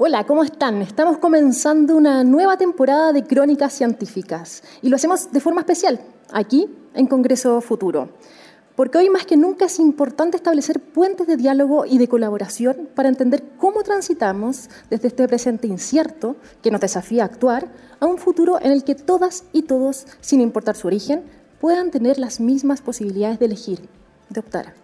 Hola, 0.00 0.24
¿cómo 0.28 0.44
están? 0.44 0.80
Estamos 0.80 1.18
comenzando 1.18 1.96
una 1.96 2.22
nueva 2.22 2.56
temporada 2.56 3.12
de 3.12 3.24
Crónicas 3.24 3.72
Científicas 3.72 4.62
y 4.80 4.90
lo 4.90 4.94
hacemos 4.94 5.32
de 5.32 5.40
forma 5.40 5.62
especial, 5.62 5.98
aquí 6.30 6.70
en 6.94 7.08
Congreso 7.08 7.60
Futuro. 7.60 8.10
Porque 8.76 8.98
hoy 8.98 9.10
más 9.10 9.26
que 9.26 9.36
nunca 9.36 9.64
es 9.64 9.80
importante 9.80 10.36
establecer 10.36 10.78
puentes 10.78 11.26
de 11.26 11.36
diálogo 11.36 11.84
y 11.84 11.98
de 11.98 12.06
colaboración 12.06 12.88
para 12.94 13.08
entender 13.08 13.42
cómo 13.58 13.82
transitamos 13.82 14.70
desde 14.88 15.08
este 15.08 15.26
presente 15.26 15.66
incierto, 15.66 16.36
que 16.62 16.70
nos 16.70 16.80
desafía 16.80 17.24
a 17.24 17.26
actuar, 17.26 17.66
a 17.98 18.06
un 18.06 18.18
futuro 18.18 18.60
en 18.62 18.70
el 18.70 18.84
que 18.84 18.94
todas 18.94 19.46
y 19.52 19.62
todos, 19.62 20.06
sin 20.20 20.40
importar 20.40 20.76
su 20.76 20.86
origen, 20.86 21.24
puedan 21.60 21.90
tener 21.90 22.20
las 22.20 22.38
mismas 22.38 22.82
posibilidades 22.82 23.40
de 23.40 23.46
elegir, 23.46 23.88
de 24.30 24.38
optar. 24.38 24.74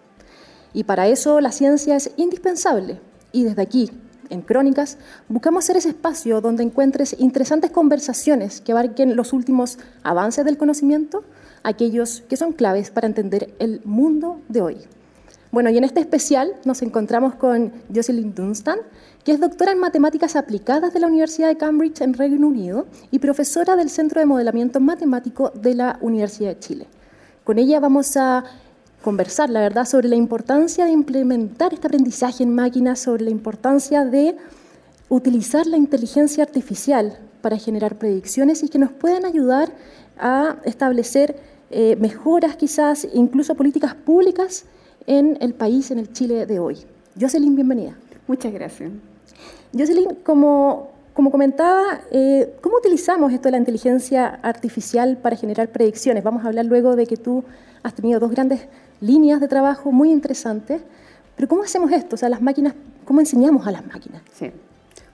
Y 0.72 0.82
para 0.82 1.06
eso 1.06 1.40
la 1.40 1.52
ciencia 1.52 1.94
es 1.94 2.10
indispensable. 2.16 3.00
Y 3.30 3.44
desde 3.44 3.62
aquí, 3.62 3.92
en 4.34 4.42
Crónicas, 4.42 4.98
buscamos 5.28 5.64
ser 5.64 5.76
ese 5.76 5.88
espacio 5.88 6.40
donde 6.40 6.62
encuentres 6.62 7.16
interesantes 7.18 7.70
conversaciones 7.70 8.60
que 8.60 8.72
abarquen 8.72 9.16
los 9.16 9.32
últimos 9.32 9.78
avances 10.02 10.44
del 10.44 10.58
conocimiento, 10.58 11.24
aquellos 11.62 12.22
que 12.28 12.36
son 12.36 12.52
claves 12.52 12.90
para 12.90 13.06
entender 13.06 13.54
el 13.58 13.80
mundo 13.84 14.40
de 14.48 14.60
hoy. 14.60 14.76
Bueno, 15.50 15.70
y 15.70 15.78
en 15.78 15.84
este 15.84 16.00
especial 16.00 16.52
nos 16.64 16.82
encontramos 16.82 17.36
con 17.36 17.72
Jocelyn 17.94 18.34
Dunstan, 18.34 18.80
que 19.22 19.30
es 19.30 19.40
doctora 19.40 19.70
en 19.70 19.78
matemáticas 19.78 20.34
aplicadas 20.34 20.92
de 20.92 20.98
la 20.98 21.06
Universidad 21.06 21.46
de 21.46 21.56
Cambridge 21.56 22.00
en 22.00 22.14
Reino 22.14 22.48
Unido 22.48 22.86
y 23.12 23.20
profesora 23.20 23.76
del 23.76 23.88
Centro 23.88 24.20
de 24.20 24.26
Modelamiento 24.26 24.80
Matemático 24.80 25.50
de 25.50 25.76
la 25.76 25.98
Universidad 26.00 26.50
de 26.50 26.58
Chile. 26.58 26.86
Con 27.44 27.58
ella 27.58 27.78
vamos 27.78 28.16
a 28.16 28.42
conversar, 29.04 29.50
la 29.50 29.60
verdad, 29.60 29.84
sobre 29.84 30.08
la 30.08 30.16
importancia 30.16 30.86
de 30.86 30.90
implementar 30.90 31.74
este 31.74 31.86
aprendizaje 31.86 32.42
en 32.42 32.54
máquinas, 32.54 32.98
sobre 32.98 33.24
la 33.24 33.30
importancia 33.30 34.04
de 34.04 34.34
utilizar 35.10 35.66
la 35.66 35.76
inteligencia 35.76 36.42
artificial 36.42 37.18
para 37.42 37.58
generar 37.58 37.96
predicciones 37.96 38.62
y 38.62 38.68
que 38.70 38.78
nos 38.78 38.90
puedan 38.90 39.26
ayudar 39.26 39.70
a 40.18 40.56
establecer 40.64 41.36
eh, 41.70 41.96
mejoras 42.00 42.56
quizás, 42.56 43.06
incluso 43.12 43.54
políticas 43.54 43.94
públicas 43.94 44.64
en 45.06 45.36
el 45.40 45.52
país, 45.52 45.90
en 45.90 45.98
el 45.98 46.10
Chile 46.12 46.46
de 46.46 46.58
hoy. 46.58 46.78
Jocelyn, 47.20 47.54
bienvenida. 47.54 47.94
Muchas 48.26 48.54
gracias. 48.54 48.90
Jocelyn, 49.76 50.14
como, 50.24 50.88
como 51.12 51.30
comentaba, 51.30 52.00
eh, 52.10 52.54
¿cómo 52.62 52.78
utilizamos 52.78 53.32
esto 53.34 53.48
de 53.48 53.52
la 53.52 53.58
inteligencia 53.58 54.40
artificial 54.42 55.18
para 55.18 55.36
generar 55.36 55.68
predicciones? 55.68 56.24
Vamos 56.24 56.42
a 56.42 56.48
hablar 56.48 56.64
luego 56.64 56.96
de 56.96 57.06
que 57.06 57.18
tú 57.18 57.44
has 57.82 57.94
tenido 57.94 58.18
dos 58.18 58.30
grandes 58.30 58.66
líneas 59.00 59.40
de 59.40 59.48
trabajo 59.48 59.92
muy 59.92 60.10
interesantes. 60.10 60.82
Pero 61.36 61.48
¿cómo 61.48 61.62
hacemos 61.62 61.90
esto? 61.92 62.14
O 62.14 62.16
sea, 62.16 62.28
las 62.28 62.42
máquinas, 62.42 62.74
¿cómo 63.04 63.20
enseñamos 63.20 63.66
a 63.66 63.72
las 63.72 63.86
máquinas? 63.86 64.22
Sí. 64.32 64.50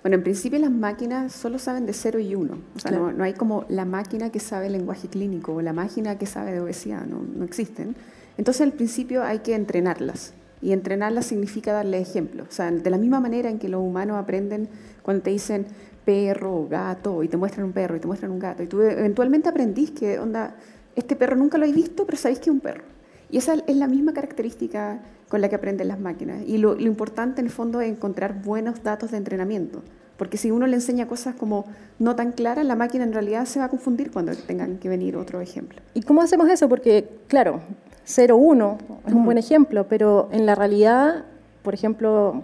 Bueno, 0.03 0.17
en 0.17 0.23
principio 0.23 0.59
las 0.59 0.71
máquinas 0.71 1.33
solo 1.33 1.59
saben 1.59 1.87
de 1.87 1.93
cero 1.93 2.19
y 2.19 2.35
uno. 2.35 2.59
O 2.75 2.79
sea, 2.79 2.91
no, 2.93 3.23
hay 3.23 3.35
como 3.35 3.65
la 3.69 3.85
máquina 3.85 4.31
que 4.31 4.41
sabe 4.41 4.71
lenguaje 4.71 5.09
clínico 5.09 5.55
o 5.55 5.63
la 5.63 5.73
máquina 5.73 6.17
que 6.17 6.27
sabe 6.27 6.53
de 6.53 6.61
obesidad, 6.61 7.05
no, 7.05 7.23
no 7.23 7.45
existen. 7.45 7.95
Entonces, 8.39 8.63
al 8.63 8.73
principio 8.73 9.23
hay 9.23 9.41
que 9.41 9.55
entrenarlas. 9.55 10.33
Y 10.63 10.73
entrenarlas 10.73 11.27
significa 11.27 11.73
darle 11.73 12.01
ejemplos. 12.01 12.49
O 12.49 12.53
sea, 12.53 12.71
de 12.71 12.91
la 12.91 12.99
misma 12.99 13.21
manera 13.21 13.51
en 13.51 13.59
que 13.59 13.69
los 13.69 13.83
humanos 13.83 14.19
aprenden 14.19 14.69
cuando 15.03 15.23
te 15.23 15.31
dicen 15.31 15.67
perro 16.05 16.57
o 16.57 16.69
gato 16.69 17.23
y 17.23 17.29
te 17.29 17.37
muestran 17.37 17.67
un 17.67 17.73
perro 17.73 17.97
y 17.97 18.01
te 18.01 18.07
muestran 18.07 18.31
un 18.31 18.39
gato. 18.39 18.63
Y 18.63 18.67
tú 18.67 18.81
eventualmente 18.81 19.49
aprendís 19.49 19.91
que, 19.91 20.19
onda, 20.19 20.55
este 20.97 21.17
perro 21.17 21.37
nunca 21.37 21.59
lo 21.59 21.67
he 21.67 21.73
visto, 21.73 22.05
pero 22.05 22.19
sabéis 22.19 22.41
que 22.41 22.51
es 22.51 22.55
un 22.55 22.61
perro. 22.61 22.85
Y 23.31 23.39
esa 23.39 23.55
es 23.55 23.77
la 23.77 23.87
misma 23.87 24.13
característica 24.13 25.01
con 25.29 25.41
la 25.41 25.49
que 25.49 25.55
aprenden 25.55 25.89
las 25.89 26.01
máquinas. 26.01 26.43
Y 26.47 26.59
lo, 26.59 26.79
importante 26.79 27.41
en 27.41 27.47
el 27.47 27.53
fondo 27.53 27.81
es 27.81 27.89
encontrar 27.89 28.43
buenos 28.43 28.83
datos 28.83 29.13
de 29.13 29.17
entrenamiento. 29.17 29.83
Porque 30.17 30.37
si 30.37 30.51
uno 30.51 30.67
le 30.67 30.75
enseña 30.75 31.07
cosas 31.07 31.35
como 31.35 31.65
no 31.99 32.17
tan 32.17 32.33
claras, 32.33 32.67
la 32.67 32.77
máquina 32.77 33.05
en 33.05 33.13
realidad 33.13 33.47
se 33.47 33.59
va 33.59 33.67
a 33.67 33.69
confundir 33.69 34.11
cuando 34.11 34.35
tengan 34.35 34.79
que 34.79 34.89
venir 34.89 35.17
otro 35.17 35.41
ejemplo. 35.41 35.81
¿Y 35.95 36.03
cómo 36.03 36.21
hacemos 36.21 36.51
eso? 36.51 36.69
Porque, 36.69 37.09
claro, 37.29 37.61
0-1 38.07 38.77
es 39.07 39.15
un 39.15 39.25
buen 39.25 39.39
ejemplo, 39.39 39.87
pero 39.89 40.29
en 40.33 40.45
la 40.45 40.55
realidad, 40.55 41.25
por 41.63 41.73
ejemplo, 41.73 42.43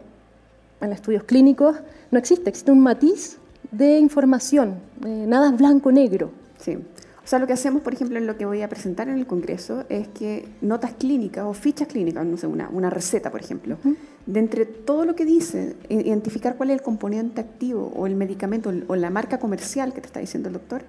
en 0.81 0.93
estudios 0.93 1.25
clínicos, 1.25 1.77
no 2.11 2.19
existe, 2.19 2.49
existe 2.49 2.71
un 2.71 2.81
matiz 2.81 3.39
de 3.73 3.99
información, 3.99 4.77
eh, 5.05 5.25
nada 5.27 5.51
es 5.51 5.59
blanco-negro. 5.59 6.31
Sí. 6.59 6.79
O 7.27 7.29
sea, 7.29 7.41
lo 7.41 7.49
que 7.49 7.55
hacemos, 7.55 7.83
por 7.83 7.93
ejemplo, 7.93 8.19
en 8.19 8.29
lo 8.29 8.37
que 8.37 8.47
voy 8.47 8.63
a 8.63 8.69
presentar 8.69 9.09
en 9.09 9.19
el 9.19 9.27
Congreso, 9.27 9.85
es 9.89 10.07
que 10.07 10.49
notas 10.61 10.93
clínicas 10.93 11.45
o 11.45 11.55
fichas 11.55 11.89
clínicas, 11.89 12.25
no 12.25 12.37
sé, 12.37 12.47
una, 12.47 12.69
una 12.69 12.89
receta, 12.89 13.33
por 13.33 13.41
ejemplo, 13.41 13.79
de 14.27 14.39
entre 14.39 14.65
todo 14.65 15.05
lo 15.05 15.17
que 15.17 15.25
dice, 15.25 15.75
identificar 15.89 16.55
cuál 16.57 16.71
es 16.71 16.75
el 16.75 16.83
componente 16.83 17.41
activo 17.41 17.93
o 17.97 18.07
el 18.07 18.15
medicamento 18.15 18.73
o 18.87 18.95
la 18.95 19.11
marca 19.11 19.41
comercial 19.41 19.93
que 19.93 20.01
te 20.01 20.07
está 20.07 20.21
diciendo 20.21 20.51
el 20.51 20.53
doctor, 20.53 20.85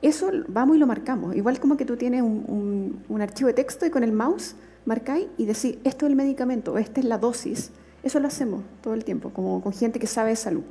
eso 0.00 0.30
vamos 0.48 0.76
y 0.76 0.78
lo 0.78 0.86
marcamos. 0.86 1.36
Igual 1.36 1.60
como 1.60 1.76
que 1.76 1.84
tú 1.84 1.98
tienes 1.98 2.22
un, 2.22 3.02
un, 3.06 3.20
archivo 3.20 3.48
de 3.48 3.52
texto 3.52 3.84
y 3.84 3.90
con 3.90 4.02
el 4.02 4.12
mouse 4.12 4.54
marcáis 4.86 5.26
y 5.36 5.44
decís, 5.44 5.76
esto 5.84 6.06
es 6.06 6.10
el 6.10 6.16
medicamento, 6.16 6.78
esta 6.78 7.00
es 7.00 7.06
la 7.06 7.18
dosis. 7.18 7.70
Eso 8.02 8.18
lo 8.18 8.28
hacemos 8.28 8.62
todo 8.80 8.94
el 8.94 9.04
tiempo, 9.04 9.28
como 9.28 9.62
con 9.62 9.74
gente 9.74 9.98
que 9.98 10.06
sabe 10.06 10.30
de 10.30 10.36
salud. 10.36 10.62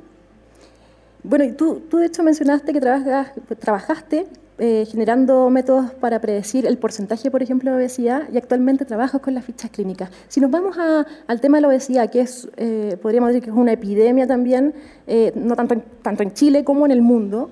Bueno, 1.22 1.44
y 1.44 1.52
tú, 1.52 1.80
tú 1.88 1.98
de 1.98 2.06
hecho 2.06 2.24
mencionaste 2.24 2.72
que 2.72 2.80
trabajas, 2.80 3.30
trabajaste 3.60 4.26
eh, 4.64 4.86
generando 4.88 5.50
métodos 5.50 5.90
para 5.94 6.20
predecir 6.20 6.66
el 6.66 6.78
porcentaje, 6.78 7.32
por 7.32 7.42
ejemplo, 7.42 7.72
de 7.72 7.78
obesidad 7.78 8.28
y 8.32 8.36
actualmente 8.38 8.84
trabajo 8.84 9.20
con 9.20 9.34
las 9.34 9.44
fichas 9.44 9.72
clínicas. 9.72 10.08
Si 10.28 10.38
nos 10.38 10.52
vamos 10.52 10.76
al 10.78 11.40
tema 11.40 11.56
de 11.56 11.62
la 11.62 11.66
obesidad, 11.66 12.08
que 12.08 12.20
es, 12.20 12.48
eh, 12.56 12.96
podríamos 13.02 13.30
decir 13.30 13.42
que 13.42 13.50
es 13.50 13.56
una 13.56 13.72
epidemia 13.72 14.24
también, 14.28 14.72
eh, 15.08 15.32
no 15.34 15.56
tanto 15.56 15.74
en, 15.74 15.82
tanto 16.02 16.22
en 16.22 16.32
Chile 16.32 16.62
como 16.62 16.86
en 16.86 16.92
el 16.92 17.02
mundo, 17.02 17.50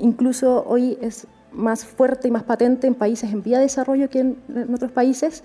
incluso 0.00 0.64
hoy 0.66 0.98
es 1.00 1.28
más 1.52 1.84
fuerte 1.84 2.26
y 2.26 2.32
más 2.32 2.42
patente 2.42 2.88
en 2.88 2.96
países 2.96 3.32
en 3.32 3.44
vía 3.44 3.58
de 3.58 3.66
desarrollo 3.66 4.10
que 4.10 4.18
en, 4.18 4.36
otros 4.74 4.90
países. 4.90 5.44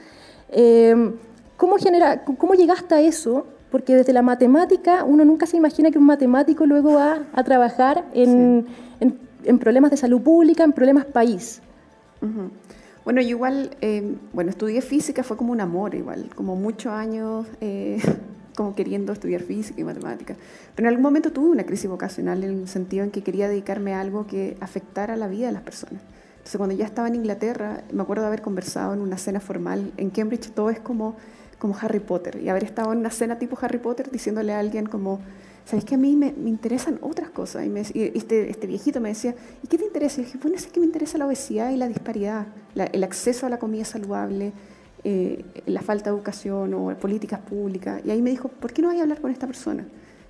¿cómo, 1.55 1.77
genera, 1.77 2.25
¿Cómo 2.25 2.55
llegaste 2.55 2.95
a 2.95 3.01
eso? 3.01 3.45
Porque 3.69 3.95
desde 3.95 4.11
la 4.11 4.23
matemática 4.23 5.03
uno 5.03 5.23
nunca 5.23 5.45
se 5.45 5.55
imagina 5.55 5.91
que 5.91 5.99
un 5.99 6.07
matemático 6.07 6.65
luego 6.65 6.95
va 6.95 7.27
a 7.31 7.43
trabajar 7.43 8.05
en, 8.15 8.65
en 8.99 9.24
en 9.45 9.59
problemas 9.59 9.91
de 9.91 9.97
salud 9.97 10.21
pública, 10.21 10.63
en 10.63 10.73
problemas 10.73 11.05
país. 11.05 11.61
Bueno, 13.03 13.21
yo 13.21 13.29
igual, 13.29 13.77
eh, 13.81 14.15
bueno, 14.33 14.49
estudié 14.49 14.81
física, 14.81 15.23
fue 15.23 15.37
como 15.37 15.51
un 15.51 15.61
amor 15.61 15.93
igual, 15.93 16.29
como 16.35 16.55
muchos 16.55 16.91
años 16.91 17.45
eh, 17.61 18.01
como 18.55 18.73
queriendo 18.73 19.13
estudiar 19.13 19.41
física 19.41 19.79
y 19.79 19.83
matemática. 19.83 20.35
Pero 20.73 20.87
en 20.87 20.89
algún 20.89 21.03
momento 21.03 21.31
tuve 21.31 21.49
una 21.49 21.65
crisis 21.65 21.89
vocacional 21.89 22.43
en 22.43 22.61
el 22.61 22.67
sentido 22.67 23.03
en 23.03 23.11
que 23.11 23.21
quería 23.21 23.47
dedicarme 23.47 23.93
a 23.93 24.01
algo 24.01 24.25
que 24.25 24.57
afectara 24.59 25.15
la 25.17 25.27
vida 25.27 25.47
de 25.47 25.53
las 25.53 25.61
personas. 25.61 26.01
Entonces, 26.37 26.57
cuando 26.57 26.75
ya 26.75 26.85
estaba 26.85 27.07
en 27.07 27.15
Inglaterra, 27.15 27.83
me 27.91 28.01
acuerdo 28.01 28.23
de 28.23 28.27
haber 28.27 28.41
conversado 28.41 28.93
en 28.93 29.01
una 29.01 29.17
cena 29.17 29.39
formal 29.39 29.91
en 29.97 30.09
Cambridge, 30.09 30.51
todo 30.51 30.69
es 30.69 30.79
como, 30.79 31.15
como 31.59 31.75
Harry 31.79 31.99
Potter, 31.99 32.39
y 32.41 32.49
haber 32.49 32.63
estado 32.63 32.93
en 32.93 32.99
una 32.99 33.09
cena 33.09 33.37
tipo 33.37 33.57
Harry 33.61 33.79
Potter 33.79 34.09
diciéndole 34.11 34.53
a 34.53 34.59
alguien 34.59 34.85
como 34.85 35.21
¿sabes 35.65 35.83
que 35.83 35.95
a 35.95 35.97
mí 35.97 36.15
me, 36.15 36.27
interesan 36.45 36.99
otras 37.01 37.29
cosas? 37.29 37.65
Y, 37.65 38.01
este, 38.15 38.49
este, 38.49 38.67
viejito 38.67 39.01
me 39.01 39.09
decía, 39.09 39.35
¿y 39.63 39.67
qué 39.67 39.77
te 39.77 39.85
interesa? 39.85 40.21
Y 40.21 40.25
dije, 40.25 40.37
bueno, 40.41 40.55
es 40.55 40.67
que 40.67 40.79
me 40.79 40.85
interesa 40.85 41.17
la 41.17 41.25
obesidad 41.25 41.71
y 41.71 41.77
la 41.77 41.87
disparidad, 41.87 42.47
el 42.75 43.03
acceso 43.03 43.45
a 43.45 43.49
la 43.49 43.57
comida 43.57 43.83
saludable, 43.83 44.53
eh, 45.03 45.43
la 45.65 45.81
falta 45.81 46.09
de 46.09 46.15
educación 46.15 46.73
o 46.73 46.95
políticas 46.97 47.39
públicas. 47.39 48.01
Y 48.05 48.11
ahí 48.11 48.21
me 48.21 48.29
dijo, 48.29 48.47
¿por 48.47 48.71
qué 48.73 48.81
no 48.81 48.89
voy 48.89 48.99
a 48.99 49.03
hablar 49.03 49.21
con 49.21 49.31
esta 49.31 49.47
persona? 49.47 49.85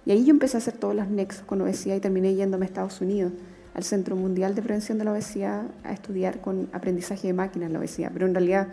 Y 0.06 0.12
ahí 0.12 0.24
yo 0.24 0.32
empecé 0.32 0.58
a 0.58 0.60
hacer 0.60 0.76
todos 0.76 0.96
los 0.96 1.08
nexos 1.08 1.44
con 1.46 1.62
obesidad 1.62 1.96
y 1.96 2.00
terminé 2.00 2.36
yéndome 2.36 2.66
a 2.66 2.68
Estados 2.68 3.02
Unidos, 3.02 3.34
al 3.74 3.84
Centro 3.84 4.16
Mundial 4.16 4.56
de 4.56 4.62
Prevención 4.62 4.98
de 4.98 5.04
la 5.04 5.12
Obesidad, 5.12 5.64
a 5.84 5.94
estudiar 5.94 6.40
con 6.42 6.70
aprendizaje 6.72 7.28
de 7.28 7.34
máquinas 7.34 7.72
la 7.72 7.80
obesidad. 7.80 8.12
Pero 8.14 8.28
en 8.28 8.34
realidad 8.34 8.68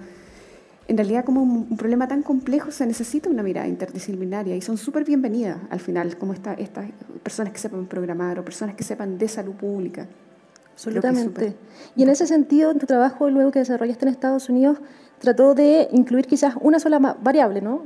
en 0.88 0.97
realidad 0.97 1.25
como 1.25 1.43
un, 1.43 1.76
problema 1.76 2.09
tan 2.09 2.22
complejo 2.22 2.70
se 2.70 2.87
necesita 2.87 3.31
una 3.31 3.43
mirada 3.43 3.69
interdisciplinaria 3.69 4.56
y 4.56 4.60
son 4.60 4.76
súper 4.76 5.04
bienvenidas 5.04 5.59
al 5.70 5.81
final, 5.81 6.16
como 6.19 6.32
estas 6.32 6.56
personas 7.22 7.53
que 7.53 7.59
sepan 7.59 7.86
programar 7.86 8.39
o 8.39 8.45
personas 8.45 8.74
que 8.74 8.84
sepan 8.84 9.18
de 9.18 9.28
salud 9.28 9.54
pública. 9.54 10.06
Absolutamente. 10.72 11.54
Y 11.95 12.03
en 12.03 12.09
ese 12.09 12.27
sentido, 12.27 12.71
en 12.71 12.78
tu 12.78 12.86
trabajo 12.86 13.30
luego 13.30 13.51
que 13.51 13.60
desarrollaste 13.60 14.06
en 14.06 14.12
Estados 14.12 14.48
Unidos, 14.48 14.78
trató 15.18 15.54
de 15.54 15.89
incluir 15.92 16.27
quizás 16.27 16.54
una 16.60 16.80
sola 16.80 16.98
variable, 16.98 17.60
¿no? 17.60 17.84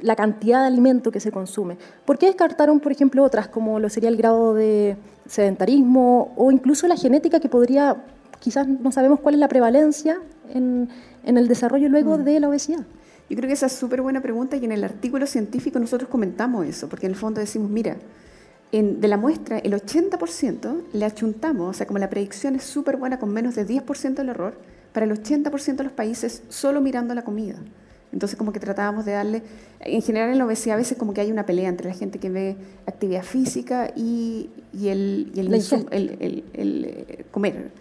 La 0.00 0.16
cantidad 0.16 0.60
de 0.60 0.66
alimento 0.66 1.10
que 1.10 1.20
se 1.20 1.32
consume. 1.32 1.78
¿Por 2.04 2.18
qué 2.18 2.26
descartaron, 2.26 2.80
por 2.80 2.92
ejemplo, 2.92 3.22
otras, 3.22 3.48
como 3.48 3.80
lo 3.80 3.88
sería 3.88 4.10
el 4.10 4.16
grado 4.16 4.52
de 4.52 4.96
sedentarismo 5.26 6.34
o 6.36 6.50
incluso 6.50 6.86
la 6.86 6.96
genética 6.96 7.40
que 7.40 7.48
podría, 7.48 8.04
quizás 8.44 8.68
no 8.68 8.92
sabemos 8.92 9.20
cuál 9.20 9.36
es 9.36 9.40
la 9.40 9.48
prevalencia 9.48 10.20
en, 10.52 10.90
en 11.24 11.38
el 11.38 11.48
desarrollo 11.48 11.88
luego 11.88 12.18
mm. 12.18 12.24
de 12.24 12.40
la 12.40 12.48
obesidad? 12.50 12.84
Yo 13.30 13.36
creo 13.38 13.48
que 13.48 13.54
esa 13.54 13.66
es 13.66 13.72
súper 13.72 14.02
buena 14.02 14.20
pregunta 14.20 14.56
y 14.58 14.64
en 14.66 14.72
el 14.72 14.84
artículo 14.84 15.26
científico 15.26 15.78
nosotros 15.78 16.10
comentamos 16.10 16.66
eso, 16.66 16.90
porque 16.90 17.06
en 17.06 17.12
el 17.12 17.16
fondo 17.16 17.40
decimos, 17.40 17.70
mira, 17.70 17.96
en, 18.70 19.00
de 19.00 19.08
la 19.08 19.16
muestra 19.16 19.58
el 19.58 19.72
80% 19.72 20.82
le 20.92 21.04
achuntamos, 21.06 21.70
o 21.70 21.72
sea, 21.72 21.86
como 21.86 21.98
la 21.98 22.10
predicción 22.10 22.54
es 22.54 22.64
súper 22.64 22.98
buena 22.98 23.18
con 23.18 23.32
menos 23.32 23.54
de 23.54 23.66
10% 23.66 24.14
del 24.14 24.28
error, 24.28 24.58
para 24.92 25.06
el 25.06 25.12
80% 25.12 25.76
de 25.76 25.84
los 25.84 25.92
países 25.92 26.42
solo 26.50 26.82
mirando 26.82 27.14
la 27.14 27.22
comida. 27.22 27.56
Entonces 28.12 28.36
como 28.36 28.52
que 28.52 28.60
tratábamos 28.60 29.06
de 29.06 29.12
darle, 29.12 29.42
en 29.80 30.02
general 30.02 30.30
en 30.30 30.38
la 30.38 30.44
obesidad 30.44 30.74
a 30.74 30.78
veces 30.78 30.98
como 30.98 31.14
que 31.14 31.22
hay 31.22 31.32
una 31.32 31.46
pelea 31.46 31.70
entre 31.70 31.88
la 31.88 31.94
gente 31.94 32.18
que 32.18 32.28
ve 32.28 32.56
actividad 32.86 33.22
física 33.22 33.90
y, 33.96 34.50
el, 34.74 35.32
el, 35.34 36.84
eh, 36.84 37.24
comer. 37.30 37.72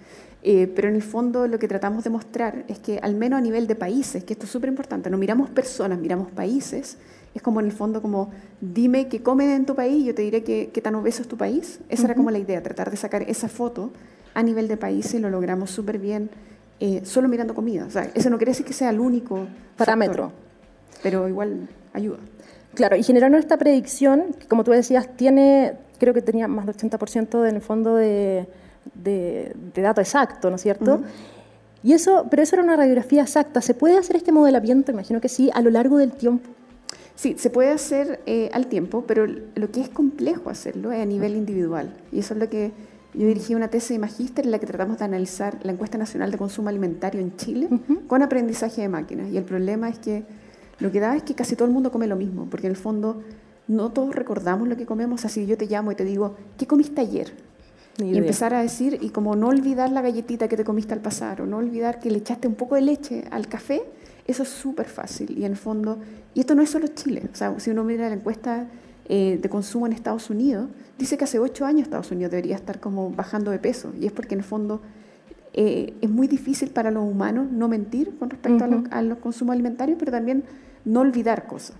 Eh, 0.45 0.67
pero 0.75 0.89
en 0.89 0.95
el 0.95 1.01
fondo 1.01 1.47
lo 1.47 1.57
que 1.57 1.69
tratamos 1.69 2.03
de 2.03 2.09
mostrar 2.09 2.65
es 2.67 2.77
que 2.77 2.99
al 2.99 3.15
menos 3.15 3.37
a 3.37 3.41
nivel 3.41 3.65
de 3.65 3.75
países, 3.75 4.25
que 4.25 4.33
esto 4.33 4.45
es 4.45 4.51
súper 4.51 4.67
importante, 4.67 5.09
no 5.09 5.17
miramos 5.17 5.49
personas, 5.49 5.97
miramos 5.97 6.31
países, 6.31 6.97
es 7.33 7.41
como 7.41 7.61
en 7.61 7.67
el 7.67 7.71
fondo 7.71 8.01
como 8.01 8.29
dime 8.59 9.07
qué 9.07 9.23
comen 9.23 9.49
en 9.51 9.65
tu 9.65 9.73
país 9.73 10.05
yo 10.05 10.13
te 10.13 10.21
diré 10.21 10.43
qué, 10.43 10.81
tan 10.83 10.95
obeso 10.95 11.21
es 11.21 11.29
tu 11.29 11.37
país. 11.37 11.79
Esa 11.87 12.05
era 12.05 12.15
como 12.15 12.29
la 12.29 12.39
idea, 12.39 12.61
tratar 12.61 12.91
de 12.91 12.97
sacar 12.97 13.23
esa 13.23 13.47
foto 13.47 13.91
a 14.33 14.43
nivel 14.43 14.67
de 14.67 14.75
país 14.75 15.13
y 15.13 15.19
lo 15.19 15.29
logramos 15.29 15.71
súper 15.71 15.97
bien 15.97 16.29
eh, 16.81 17.01
solo 17.05 17.29
mirando 17.29 17.55
comida. 17.55 17.85
O 17.85 17.89
sea, 17.89 18.11
eso 18.13 18.29
no 18.29 18.37
quiere 18.37 18.51
decir 18.51 18.65
que 18.65 18.73
sea 18.73 18.89
el 18.89 18.99
único 18.99 19.47
parámetro, 19.77 20.33
pero 21.01 21.29
igual 21.29 21.69
ayuda. 21.93 22.19
Claro, 22.73 22.97
y 22.97 23.03
generaron 23.03 23.39
esta 23.39 23.57
predicción, 23.57 24.33
que 24.37 24.47
como 24.47 24.63
tú 24.63 24.71
decías, 24.71 25.07
tiene, 25.15 25.73
creo 25.99 26.13
que 26.13 26.21
tenía 26.21 26.47
más 26.47 26.65
del 26.65 26.75
80% 26.75 27.47
en 27.47 27.55
el 27.55 27.61
fondo 27.61 27.95
de, 27.95 28.47
de, 28.93 29.53
dato 29.75 30.01
exacto, 30.01 30.49
¿no 30.49 30.55
es 30.57 30.61
cierto? 30.61 31.01
Y 31.83 31.93
eso, 31.93 32.27
pero 32.29 32.41
eso 32.41 32.55
era 32.55 32.63
una 32.63 32.77
radiografía 32.77 33.23
exacta. 33.23 33.61
¿Se 33.61 33.73
puede 33.73 33.97
hacer 33.97 34.15
este 34.15 34.31
modelamiento? 34.31 34.91
Imagino 34.91 35.19
que 35.19 35.29
sí, 35.29 35.51
a 35.53 35.61
lo 35.61 35.69
largo 35.69 35.97
del 35.97 36.13
tiempo. 36.13 36.49
Sí, 37.15 37.35
se 37.37 37.49
puede 37.49 37.69
hacer 37.69 38.21
eh, 38.25 38.49
al 38.53 38.67
tiempo, 38.67 39.03
pero 39.05 39.27
lo 39.27 39.71
que 39.71 39.81
es 39.81 39.89
complejo 39.89 40.49
hacerlo 40.49 40.91
es 40.91 41.01
a 41.01 41.05
nivel 41.05 41.35
individual. 41.35 41.93
Y 42.11 42.19
eso 42.19 42.33
es 42.33 42.39
lo 42.39 42.49
que 42.49 42.71
yo 43.13 43.27
dirigí 43.27 43.53
una 43.53 43.67
tesis 43.67 43.89
de 43.89 43.99
magíster 43.99 44.45
en 44.45 44.51
la 44.51 44.59
que 44.59 44.65
tratamos 44.65 44.97
de 44.97 45.05
analizar 45.05 45.59
la 45.63 45.73
encuesta 45.73 45.97
nacional 45.97 46.31
de 46.31 46.37
consumo 46.37 46.69
alimentario 46.69 47.21
en 47.21 47.35
Chile 47.35 47.69
con 48.07 48.23
aprendizaje 48.23 48.81
de 48.81 48.89
máquinas. 48.89 49.29
Y 49.29 49.37
el 49.37 49.43
problema 49.43 49.89
es 49.89 49.99
que 49.99 50.23
lo 50.79 50.91
que 50.91 50.99
da 50.99 51.15
es 51.15 51.23
que 51.23 51.35
casi 51.35 51.55
todo 51.55 51.67
el 51.67 51.73
mundo 51.73 51.91
come 51.91 52.07
lo 52.07 52.15
mismo, 52.15 52.47
porque 52.49 52.67
en 52.67 52.71
el 52.71 52.77
fondo 52.77 53.21
no 53.67 53.91
todos 53.91 54.15
recordamos 54.15 54.67
lo 54.67 54.75
que 54.75 54.85
comemos. 54.85 55.25
Así 55.25 55.45
yo 55.45 55.57
te 55.57 55.67
llamo 55.67 55.91
y 55.91 55.95
te 55.95 56.05
digo, 56.05 56.35
¿qué 56.57 56.65
comiste 56.65 57.01
ayer? 57.01 57.31
Y 57.97 58.17
empezar 58.17 58.53
a 58.53 58.61
decir, 58.61 58.97
y 59.01 59.09
como 59.09 59.35
no 59.35 59.47
olvidar 59.47 59.91
la 59.91 60.01
galletita 60.01 60.47
que 60.47 60.57
te 60.57 60.63
comiste 60.63 60.93
al 60.93 61.01
pasar, 61.01 61.41
o 61.41 61.45
no 61.45 61.57
olvidar 61.57 61.99
que 61.99 62.09
le 62.09 62.17
echaste 62.17 62.47
un 62.47 62.55
poco 62.55 62.75
de 62.75 62.81
leche 62.81 63.25
al 63.29 63.47
café, 63.47 63.83
eso 64.25 64.43
es 64.43 64.49
súper 64.49 64.87
fácil. 64.87 65.37
Y 65.37 65.45
en 65.45 65.51
el 65.51 65.57
fondo, 65.57 65.99
y 66.33 66.39
esto 66.39 66.55
no 66.55 66.63
es 66.63 66.71
solo 66.71 66.87
Chile, 66.87 67.29
o 67.31 67.35
sea, 67.35 67.59
si 67.59 67.69
uno 67.69 67.83
mira 67.83 68.09
la 68.09 68.15
encuesta 68.15 68.67
eh, 69.05 69.37
de 69.41 69.49
consumo 69.49 69.85
en 69.85 69.93
Estados 69.93 70.29
Unidos, 70.29 70.69
dice 70.97 71.17
que 71.17 71.25
hace 71.25 71.37
ocho 71.37 71.65
años 71.65 71.83
Estados 71.83 72.09
Unidos 72.11 72.31
debería 72.31 72.55
estar 72.55 72.79
como 72.79 73.11
bajando 73.11 73.51
de 73.51 73.59
peso. 73.59 73.93
Y 73.99 74.07
es 74.07 74.11
porque 74.11 74.33
en 74.33 74.39
el 74.39 74.45
fondo 74.45 74.81
eh, 75.53 75.93
es 76.01 76.09
muy 76.09 76.27
difícil 76.27 76.69
para 76.69 76.89
los 76.89 77.03
humanos 77.03 77.51
no 77.51 77.67
mentir 77.67 78.17
con 78.17 78.29
respecto 78.29 78.63
a, 78.63 79.01
los, 79.01 79.17
consumos 79.19 79.53
alimentarios, 79.53 79.97
pero 79.99 80.11
también 80.11 80.45
no 80.85 81.01
olvidar 81.01 81.45
cosas. 81.45 81.75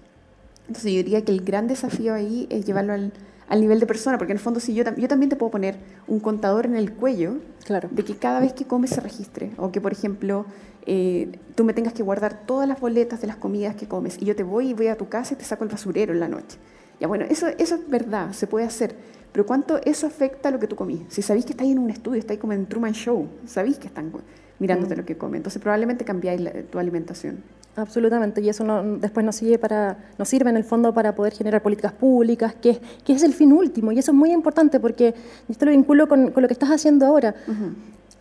Entonces 0.68 0.92
yo 0.92 0.98
diría 0.98 1.24
que 1.24 1.32
el 1.32 1.42
gran 1.42 1.68
desafío 1.68 2.14
ahí 2.14 2.46
es 2.50 2.66
llevarlo 2.66 2.94
al, 2.94 3.14
nivel 3.62 3.80
de 3.80 3.86
persona, 3.86 4.18
porque 4.18 4.32
en 4.32 4.38
el 4.38 4.44
fondo 4.44 4.60
si 4.60 4.74
yo, 4.74 4.84
yo 4.96 5.08
también 5.08 5.30
te 5.30 5.36
puedo 5.36 5.52
poner 5.52 5.78
un 6.08 6.20
contador 6.20 6.66
en 6.66 6.76
el 6.76 6.94
cuello 6.94 7.38
claro. 7.66 7.90
de 7.92 8.04
que 8.04 8.16
cada 8.16 8.40
vez 8.40 8.54
que 8.54 8.66
comes 8.66 8.92
se 8.92 9.02
registre, 9.02 9.52
o 9.58 9.72
que 9.72 9.82
por 9.82 9.92
ejemplo 9.92 10.46
eh, 10.86 11.40
tú 11.56 11.64
me 11.64 11.74
tengas 11.74 11.94
que 11.94 12.04
guardar 12.04 12.46
todas 12.46 12.68
las 12.68 12.80
boletas 12.80 13.22
de 13.22 13.28
las 13.28 13.38
comidas 13.38 13.76
que 13.76 13.88
comes 13.88 14.18
y 14.20 14.26
yo 14.26 14.36
te 14.36 14.44
voy 14.44 14.70
y 14.70 14.74
voy 14.74 14.88
a 14.88 14.98
tu 14.98 15.08
casa 15.08 15.34
y 15.34 15.38
te 15.38 15.46
saco 15.46 15.64
el 15.64 15.70
basurero 15.70 16.14
en 16.14 16.20
la 16.20 16.28
noche. 16.28 16.58
Ya 17.00 17.08
bueno, 17.08 17.26
eso, 17.30 17.48
eso 17.48 17.76
es 17.76 17.90
verdad, 17.90 18.32
se 18.34 18.48
puede 18.48 18.66
hacer. 18.66 18.96
Pero 19.32 19.46
¿cuánto 19.46 19.82
eso 19.84 20.06
afecta 20.06 20.50
a 20.50 20.52
lo 20.52 20.60
que 20.60 20.68
tú 20.68 20.76
comís? 20.76 21.02
Si 21.10 21.22
sabéis 21.22 21.46
que 21.46 21.52
estáis 21.52 21.72
en 21.72 21.80
un 21.80 21.90
estudio, 21.90 22.20
estáis 22.20 22.40
como 22.40 22.54
en 22.54 22.68
Truman 22.68 22.94
Show, 22.94 23.28
sabéis 23.46 23.80
que 23.80 23.88
están 23.88 24.12
mirándote 24.60 24.94
mm. 24.94 24.98
lo 24.98 25.06
que 25.06 25.18
comen. 25.18 25.38
Entonces 25.38 25.62
probablemente 25.62 26.06
cambiáis 26.06 26.42
tu 26.70 26.78
alimentación. 26.78 27.44
Absolutamente, 27.76 28.40
y 28.42 28.50
eso 28.50 28.64
no, 28.64 28.84
después 28.98 29.26
nos, 29.26 29.36
sirve 29.36 29.58
para, 29.58 29.98
nos 30.20 30.30
sirve 30.30 30.50
en 30.52 30.58
el 30.58 30.64
fondo 30.64 30.94
para 30.94 31.16
poder 31.16 31.34
generar 31.34 31.64
políticas 31.64 31.92
públicas, 31.92 32.54
que, 32.54 32.80
que 33.04 33.14
es 33.14 33.24
el 33.24 33.34
fin 33.34 33.52
último, 33.52 33.92
y 33.92 33.98
eso 33.98 34.12
es 34.12 34.16
muy 34.16 34.32
importante 34.32 34.80
porque 34.80 35.16
esto 35.50 35.66
lo 35.66 35.72
vinculo 35.72 36.08
con, 36.08 36.30
con 36.32 36.44
lo 36.44 36.48
que 36.48 36.54
estás 36.54 36.70
haciendo 36.70 37.08
ahora. 37.08 37.34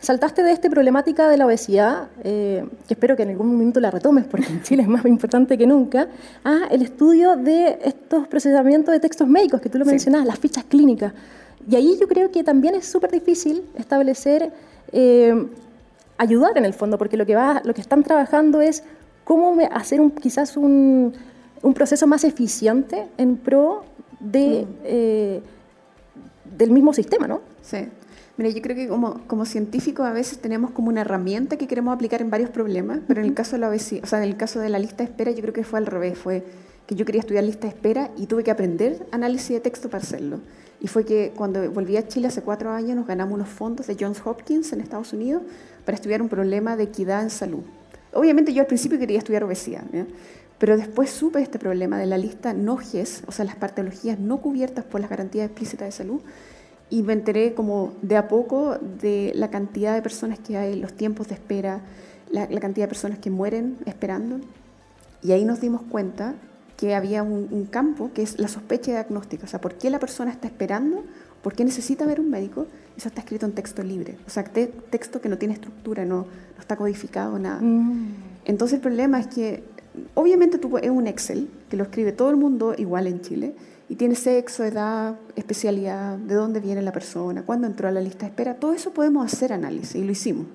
Saltaste 0.01 0.43
de 0.43 0.53
esta 0.53 0.69
problemática 0.69 1.29
de 1.29 1.37
la 1.37 1.47
obesidad, 1.47 2.09
eh, 2.25 2.65
que 2.89 2.95
espero 2.95 3.15
que 3.15 3.23
en 3.25 3.29
algún 3.29 3.53
momento 3.53 3.79
la 3.79 3.91
retomes, 3.91 4.25
porque 4.25 4.47
en 4.47 4.63
Chile 4.63 4.83
es 4.83 4.89
más 4.89 5.05
importante 5.05 5.57
que 5.57 5.67
nunca, 5.67 6.09
a 6.43 6.67
el 6.71 6.83
estudio 6.83 7.37
de 7.37 7.79
estos 7.85 8.27
procesamientos 8.29 8.93
de 8.93 9.01
textos 9.01 9.29
médicos 9.29 9.61
que 9.61 9.69
tú 9.69 9.79
lo 9.79 9.85
mencionabas, 9.85 10.27
las 10.27 10.39
fichas 10.39 10.65
clínicas. 10.65 11.13
Y 11.71 11.77
ahí 11.77 11.97
yo 12.01 12.09
creo 12.09 12.33
que 12.33 12.43
también 12.43 12.75
es 12.75 12.87
súper 12.87 13.11
difícil 13.11 13.63
establecer, 13.77 14.51
eh, 14.91 15.47
ayudar 16.19 16.57
en 16.57 16.65
el 16.65 16.75
fondo, 16.75 16.99
porque 16.99 17.17
lo 17.17 17.25
que, 17.25 17.37
va, 17.37 17.61
lo 17.65 17.73
que 17.73 17.83
están 17.83 18.03
trabajando 18.03 18.61
es 18.61 18.83
cómo 19.25 19.57
hacer 19.71 20.01
un, 20.01 20.11
quizás 20.11 20.57
un, 20.57 21.13
un 21.63 21.75
proceso 21.75 22.07
más 22.07 22.25
eficiente 22.25 23.07
en 23.19 23.37
pro 23.37 23.85
de, 24.21 24.67
mm. 24.67 24.75
eh, 24.85 25.43
del 26.57 26.71
mismo 26.71 26.93
sistema, 26.93 27.27
¿no? 27.27 27.41
Sí. 27.63 27.89
Mira, 28.37 28.51
yo 28.51 28.63
creo 28.63 28.75
que 28.75 28.89
como, 28.89 29.21
como 29.27 29.45
científicos 29.45 30.07
a 30.07 30.13
veces 30.13 30.39
tenemos 30.39 30.71
como 30.71 30.89
una 30.89 31.03
herramienta 31.03 31.57
que 31.59 31.67
queremos 31.67 31.95
aplicar 31.95 32.23
en 32.23 32.31
varios 32.31 32.51
problemas, 32.51 33.01
pero 33.07 33.21
en 33.21 33.27
el 33.27 33.35
caso 33.35 33.53
de 33.53 33.59
la 33.59 33.69
obesidad, 33.69 34.05
o 34.05 34.07
sea, 34.07 34.23
en 34.23 34.29
el 34.29 34.37
caso 34.37 34.59
de 34.59 34.71
la 34.71 34.79
lista 34.79 34.99
de 34.99 35.11
espera, 35.11 35.31
yo 35.33 35.43
creo 35.43 35.53
que 35.53 35.65
fue 35.65 35.79
al 35.79 35.87
revés, 35.87 36.17
fue 36.19 36.45
que 36.87 36.95
yo 36.95 37.05
quería 37.05 37.21
estudiar 37.21 37.45
lista 37.45 37.63
de 37.63 37.69
espera 37.69 38.11
y 38.17 38.27
tuve 38.27 38.43
que 38.43 38.51
aprender 38.51 39.07
análisis 39.13 39.51
de 39.51 39.61
texto 39.61 39.91
para 39.91 40.03
hacerlo. 40.03 40.41
Y 40.81 40.89
fue 40.89 41.05
que 41.05 41.33
cuando 41.37 41.71
volví 41.71 41.97
a 41.97 42.09
Chile 42.09 42.29
hace 42.29 42.43
cuatro 42.43 42.71
años 42.71 42.97
nos 42.97 43.07
ganamos 43.07 43.35
unos 43.35 43.49
fondos 43.49 43.87
de 43.87 43.97
Johns 44.01 44.21
Hopkins 44.25 44.73
en 44.73 44.81
Estados 44.81 45.13
Unidos 45.13 45.43
para 45.85 45.95
estudiar 45.95 46.23
un 46.23 46.29
problema 46.29 46.77
de 46.77 46.85
equidad 46.85 47.23
en 47.23 47.31
salud. 47.31 47.63
Obviamente 48.13 48.53
yo 48.53 48.61
al 48.61 48.67
principio 48.67 48.99
quería 48.99 49.19
estudiar 49.19 49.45
obesidad, 49.45 49.85
pero 50.59 50.77
después 50.77 51.11
supe 51.11 51.41
este 51.41 51.59
problema 51.59 51.99
de 51.99 52.07
la 52.07 52.19
lista 52.19 52.53
no 52.53 52.77
GES, 52.77 53.25
o 53.27 53.33
sea, 53.33 53.45
las 53.45 53.57
patologías 53.57 54.19
no 54.19 54.39
cubiertas 54.39 54.85
por 54.85 55.01
las 55.01 55.11
garantías 55.11 55.47
explícitas 55.47 55.87
de 55.87 55.93
salud, 55.93 56.21
y 56.93 57.03
me 57.03 57.15
enteré 57.15 57.55
como 57.55 57.95
de 58.03 58.19
a 58.19 58.29
poco 58.29 58.77
de 58.79 59.33
la 59.35 59.49
cantidad 59.49 59.95
de 59.95 60.03
personas 60.03 60.39
que 60.39 60.59
hay, 60.59 60.79
los 60.79 60.93
tiempos 60.93 61.27
de 61.29 61.35
espera, 61.35 61.81
la, 62.31 62.47
cantidad 62.61 62.85
de 62.85 62.89
personas 62.89 63.19
que 63.19 63.31
mueren 63.31 63.79
esperando. 63.87 64.41
Y 65.23 65.33
ahí 65.33 65.47
nos 65.47 65.59
dimos 65.61 65.81
cuenta 65.89 66.35
que 66.77 66.95
había 66.95 67.23
un, 67.23 67.67
campo 67.71 68.11
que 68.13 68.21
es 68.21 68.39
la 68.39 68.49
sospecha 68.49 68.91
diagnóstica. 68.91 69.47
O 69.47 69.49
sea, 69.49 69.59
¿por 69.59 69.75
qué 69.75 69.89
la 69.89 69.99
persona 69.99 70.33
está 70.33 70.49
esperando? 70.49 71.03
¿Por 71.43 71.55
qué 71.55 71.65
necesita 71.65 72.05
ver 72.05 72.21
un 72.21 72.29
médico? 72.29 72.67
Eso 72.97 73.09
está 73.09 73.21
escrito 73.21 73.47
en 73.47 73.53
texto 73.53 73.83
libre. 73.83 74.17
O 74.27 74.31
sea, 74.31 74.45
texto 74.45 75.21
que 75.21 75.29
no 75.29 75.39
tiene 75.39 75.55
estructura, 75.55 76.05
no, 76.05 76.27
no 76.55 76.61
está 76.61 76.77
codificado, 76.77 77.39
nada. 77.39 77.61
Mm. 77.61 78.15
Entonces 78.45 78.77
el 78.77 78.81
problema 78.81 79.21
es 79.21 79.27
que, 79.29 79.65
obviamente 80.15 80.59
tú, 80.59 80.79
es 80.79 80.91
un 80.91 81.07
Excel 81.07 81.49
que 81.71 81.77
lo 81.77 81.85
escribe 81.85 82.13
todo 82.13 82.31
el 82.31 82.37
mundo 82.37 82.75
igual 82.77 83.07
en 83.07 83.21
Chile, 83.21 83.55
y 83.89 83.97
tiene 83.97 84.15
sexo, 84.15 84.65
edad, 84.65 85.17
especialidad, 85.37 86.17
de 86.17 86.35
dónde 86.35 86.61
viene 86.61 86.81
la 86.81 86.93
persona, 86.93 87.43
cuándo 87.43 87.67
entró 87.67 87.89
a 87.89 87.91
la 87.91 88.01
lista 88.01 88.21
de 88.21 88.29
espera, 88.29 88.55
todo 88.55 88.73
eso 88.73 88.93
podemos 88.93 89.31
hacer 89.31 89.53
análisis 89.53 89.97
y 89.97 90.05
lo 90.05 90.13
hicimos 90.13 90.47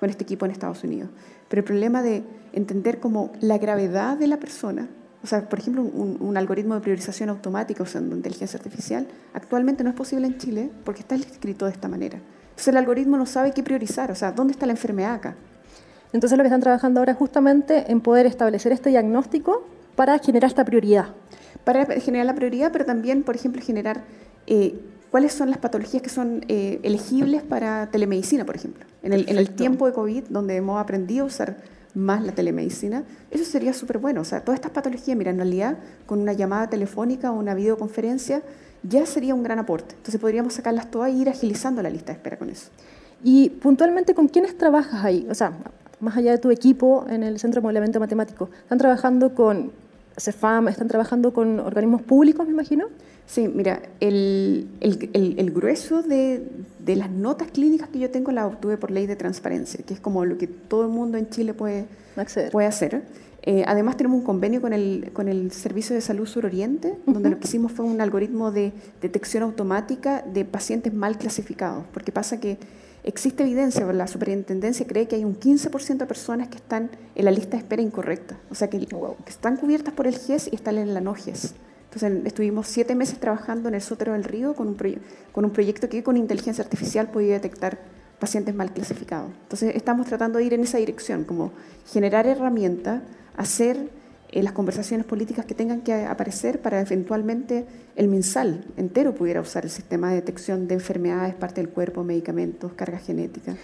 con 0.00 0.10
este 0.10 0.24
equipo 0.24 0.44
en 0.44 0.50
Estados 0.50 0.82
Unidos. 0.82 1.08
Pero 1.48 1.60
el 1.60 1.64
problema 1.64 2.02
de 2.02 2.24
entender 2.52 2.98
como 2.98 3.30
la 3.40 3.58
gravedad 3.58 4.16
de 4.16 4.26
la 4.26 4.38
persona, 4.38 4.88
o 5.22 5.26
sea, 5.26 5.48
por 5.48 5.58
ejemplo, 5.58 5.82
un, 5.82 6.36
algoritmo 6.36 6.74
de 6.74 6.80
priorización 6.80 7.28
automática 7.28 7.82
usando 7.82 8.16
inteligencia 8.16 8.56
artificial, 8.56 9.06
actualmente 9.34 9.84
no 9.84 9.90
es 9.90 9.96
posible 9.96 10.26
en 10.26 10.38
Chile 10.38 10.70
porque 10.84 11.00
está 11.00 11.14
escrito 11.14 11.66
de 11.66 11.72
esta 11.72 11.88
manera. 11.88 12.18
Entonces 12.50 12.68
el 12.68 12.76
algoritmo 12.76 13.16
no 13.16 13.26
sabe 13.26 13.52
qué 13.52 13.62
priorizar, 13.62 14.10
o 14.10 14.14
sea, 14.14 14.32
¿dónde 14.32 14.52
está 14.52 14.66
la 14.66 14.72
enfermedad 14.72 15.14
acá? 15.14 15.36
Entonces 16.12 16.36
lo 16.38 16.42
que 16.42 16.48
están 16.48 16.60
trabajando 16.60 17.00
ahora 17.00 17.12
es 17.12 17.18
justamente 17.18 17.90
en 17.92 18.00
poder 18.00 18.26
establecer 18.26 18.72
este 18.72 18.90
diagnóstico 18.90 19.66
para 19.94 20.18
generar 20.18 20.48
esta 20.48 20.64
prioridad 20.64 21.14
para 21.64 21.86
generar 22.00 22.26
la 22.26 22.34
prioridad, 22.34 22.72
pero 22.72 22.84
también, 22.84 23.22
por 23.22 23.36
ejemplo, 23.36 23.62
generar 23.62 24.02
eh, 24.46 24.80
cuáles 25.10 25.32
son 25.32 25.50
las 25.50 25.58
patologías 25.58 26.02
que 26.02 26.08
son 26.08 26.44
eh, 26.48 26.80
elegibles 26.82 27.42
para 27.42 27.88
telemedicina, 27.90 28.44
por 28.44 28.56
ejemplo. 28.56 28.84
En 29.02 29.12
el, 29.12 29.28
en 29.28 29.38
el, 29.38 29.50
tiempo 29.50 29.86
de 29.86 29.92
COVID, 29.92 30.24
donde 30.28 30.56
hemos 30.56 30.80
aprendido 30.80 31.24
a 31.24 31.26
usar 31.26 31.56
más 31.94 32.24
la 32.24 32.32
telemedicina, 32.32 33.04
eso 33.30 33.44
sería 33.44 33.72
súper 33.72 33.98
bueno. 33.98 34.20
O 34.20 34.24
sea, 34.24 34.40
todas 34.42 34.58
estas 34.58 34.72
patologías, 34.72 35.16
mira, 35.16 35.30
en 35.30 35.38
realidad, 35.38 35.78
con 36.06 36.20
una 36.20 36.32
llamada 36.32 36.68
telefónica 36.68 37.32
o 37.32 37.38
una 37.38 37.54
videoconferencia, 37.54 38.42
ya 38.82 39.04
sería 39.06 39.34
un 39.34 39.42
gran 39.42 39.58
aporte. 39.58 39.94
Entonces 39.94 40.20
podríamos 40.20 40.54
sacarlas 40.54 40.90
todas 40.90 41.10
e 41.10 41.14
ir 41.14 41.28
agilizando 41.28 41.82
la 41.82 41.90
lista 41.90 42.12
de 42.12 42.18
espera 42.18 42.38
con 42.38 42.50
eso. 42.50 42.70
Y 43.22 43.50
puntualmente, 43.50 44.14
¿con 44.14 44.28
quiénes 44.28 44.56
trabajas 44.56 45.04
ahí? 45.04 45.26
O 45.30 45.34
sea, 45.34 45.52
más 46.00 46.16
allá 46.16 46.32
de 46.32 46.38
tu 46.38 46.50
equipo 46.50 47.04
en 47.08 47.22
el 47.22 47.38
Centro 47.38 47.60
de 47.60 47.64
Modelamiento 47.64 48.00
Matemático, 48.00 48.48
¿están 48.62 48.78
trabajando 48.78 49.34
con 49.34 49.72
CEFAM, 50.20 50.68
están 50.68 50.88
trabajando 50.88 51.32
con 51.32 51.60
organismos 51.60 52.02
públicos, 52.02 52.46
me 52.46 52.52
imagino. 52.52 52.86
Sí, 53.30 53.46
mira, 53.46 53.80
el, 54.00 54.66
el, 54.80 55.36
el, 55.38 55.50
grueso 55.52 56.02
de, 56.02 56.42
de, 56.80 56.96
las 56.96 57.12
notas 57.12 57.52
clínicas 57.52 57.88
que 57.88 58.00
yo 58.00 58.10
tengo 58.10 58.32
las 58.32 58.52
obtuve 58.52 58.76
por 58.76 58.90
ley 58.90 59.06
de 59.06 59.14
transparencia, 59.14 59.84
que 59.86 59.94
es 59.94 60.00
como 60.00 60.24
lo 60.24 60.36
que 60.36 60.48
todo 60.48 60.82
el 60.82 60.88
mundo 60.88 61.16
en 61.16 61.30
Chile 61.30 61.54
puede, 61.54 61.84
puede 62.50 62.66
hacer. 62.66 63.04
Eh, 63.42 63.62
además 63.68 63.96
tenemos 63.96 64.18
un 64.18 64.24
convenio 64.24 64.60
con 64.60 64.72
el, 64.72 65.10
con 65.12 65.28
el 65.28 65.52
Servicio 65.52 65.94
de 65.94 66.00
Salud 66.00 66.26
Suroriente, 66.26 66.98
donde 67.06 67.30
lo 67.30 67.38
que 67.38 67.46
hicimos 67.46 67.70
fue 67.70 67.84
un 67.84 68.00
algoritmo 68.00 68.50
de 68.50 68.72
detección 69.00 69.44
automática 69.44 70.22
de 70.22 70.44
pacientes 70.44 70.92
mal 70.92 71.16
clasificados, 71.16 71.84
porque 71.92 72.10
pasa 72.10 72.40
que 72.40 72.58
existe 73.04 73.44
evidencia, 73.44 73.86
la 73.92 74.08
superintendencia 74.08 74.88
cree 74.88 75.06
que 75.06 75.14
hay 75.14 75.24
un 75.24 75.38
15% 75.38 75.98
de 75.98 76.06
personas 76.06 76.48
que 76.48 76.56
están 76.56 76.90
en 77.14 77.24
la 77.24 77.30
lista 77.30 77.50
de 77.52 77.58
espera 77.58 77.80
incorrecta, 77.80 78.40
o 78.50 78.56
sea, 78.56 78.68
que, 78.68 78.84
que 78.84 79.30
están 79.30 79.56
cubiertas 79.56 79.94
por 79.94 80.08
el 80.08 80.18
GES 80.18 80.48
y 80.50 80.56
están 80.56 80.78
en 80.78 80.94
la 80.94 81.00
no 81.00 81.14
GES. 81.14 81.54
Entonces 81.92 82.24
estuvimos 82.24 82.68
siete 82.68 82.94
meses 82.94 83.18
trabajando 83.18 83.68
en 83.68 83.74
el 83.74 83.80
Sótero 83.80 84.12
del 84.12 84.22
Río 84.22 84.54
con 84.54 84.68
un, 84.68 84.76
con 85.32 85.44
un 85.44 85.50
proyecto 85.50 85.88
que 85.88 86.04
con 86.04 86.16
inteligencia 86.16 86.62
artificial 86.62 87.10
podía 87.10 87.34
detectar 87.34 87.78
pacientes 88.20 88.54
mal 88.54 88.72
clasificados. 88.72 89.32
Entonces 89.42 89.74
estamos 89.74 90.06
tratando 90.06 90.38
de 90.38 90.44
ir 90.44 90.54
en 90.54 90.62
esa 90.62 90.78
dirección, 90.78 91.24
como 91.24 91.50
generar 91.90 92.28
herramientas, 92.28 93.02
hacer 93.36 93.90
eh, 94.28 94.40
las 94.44 94.52
conversaciones 94.52 95.04
políticas 95.04 95.44
que 95.46 95.54
tengan 95.54 95.80
que 95.80 95.92
aparecer 96.04 96.62
para 96.62 96.80
eventualmente 96.80 97.66
el 97.96 98.06
MinSal 98.06 98.64
entero 98.76 99.12
pudiera 99.12 99.40
usar 99.40 99.64
el 99.64 99.70
sistema 99.70 100.10
de 100.10 100.16
detección 100.16 100.68
de 100.68 100.74
enfermedades, 100.74 101.34
parte 101.34 101.60
del 101.60 101.70
cuerpo, 101.70 102.04
medicamentos, 102.04 102.72
carga 102.74 102.98
genética. 102.98 103.56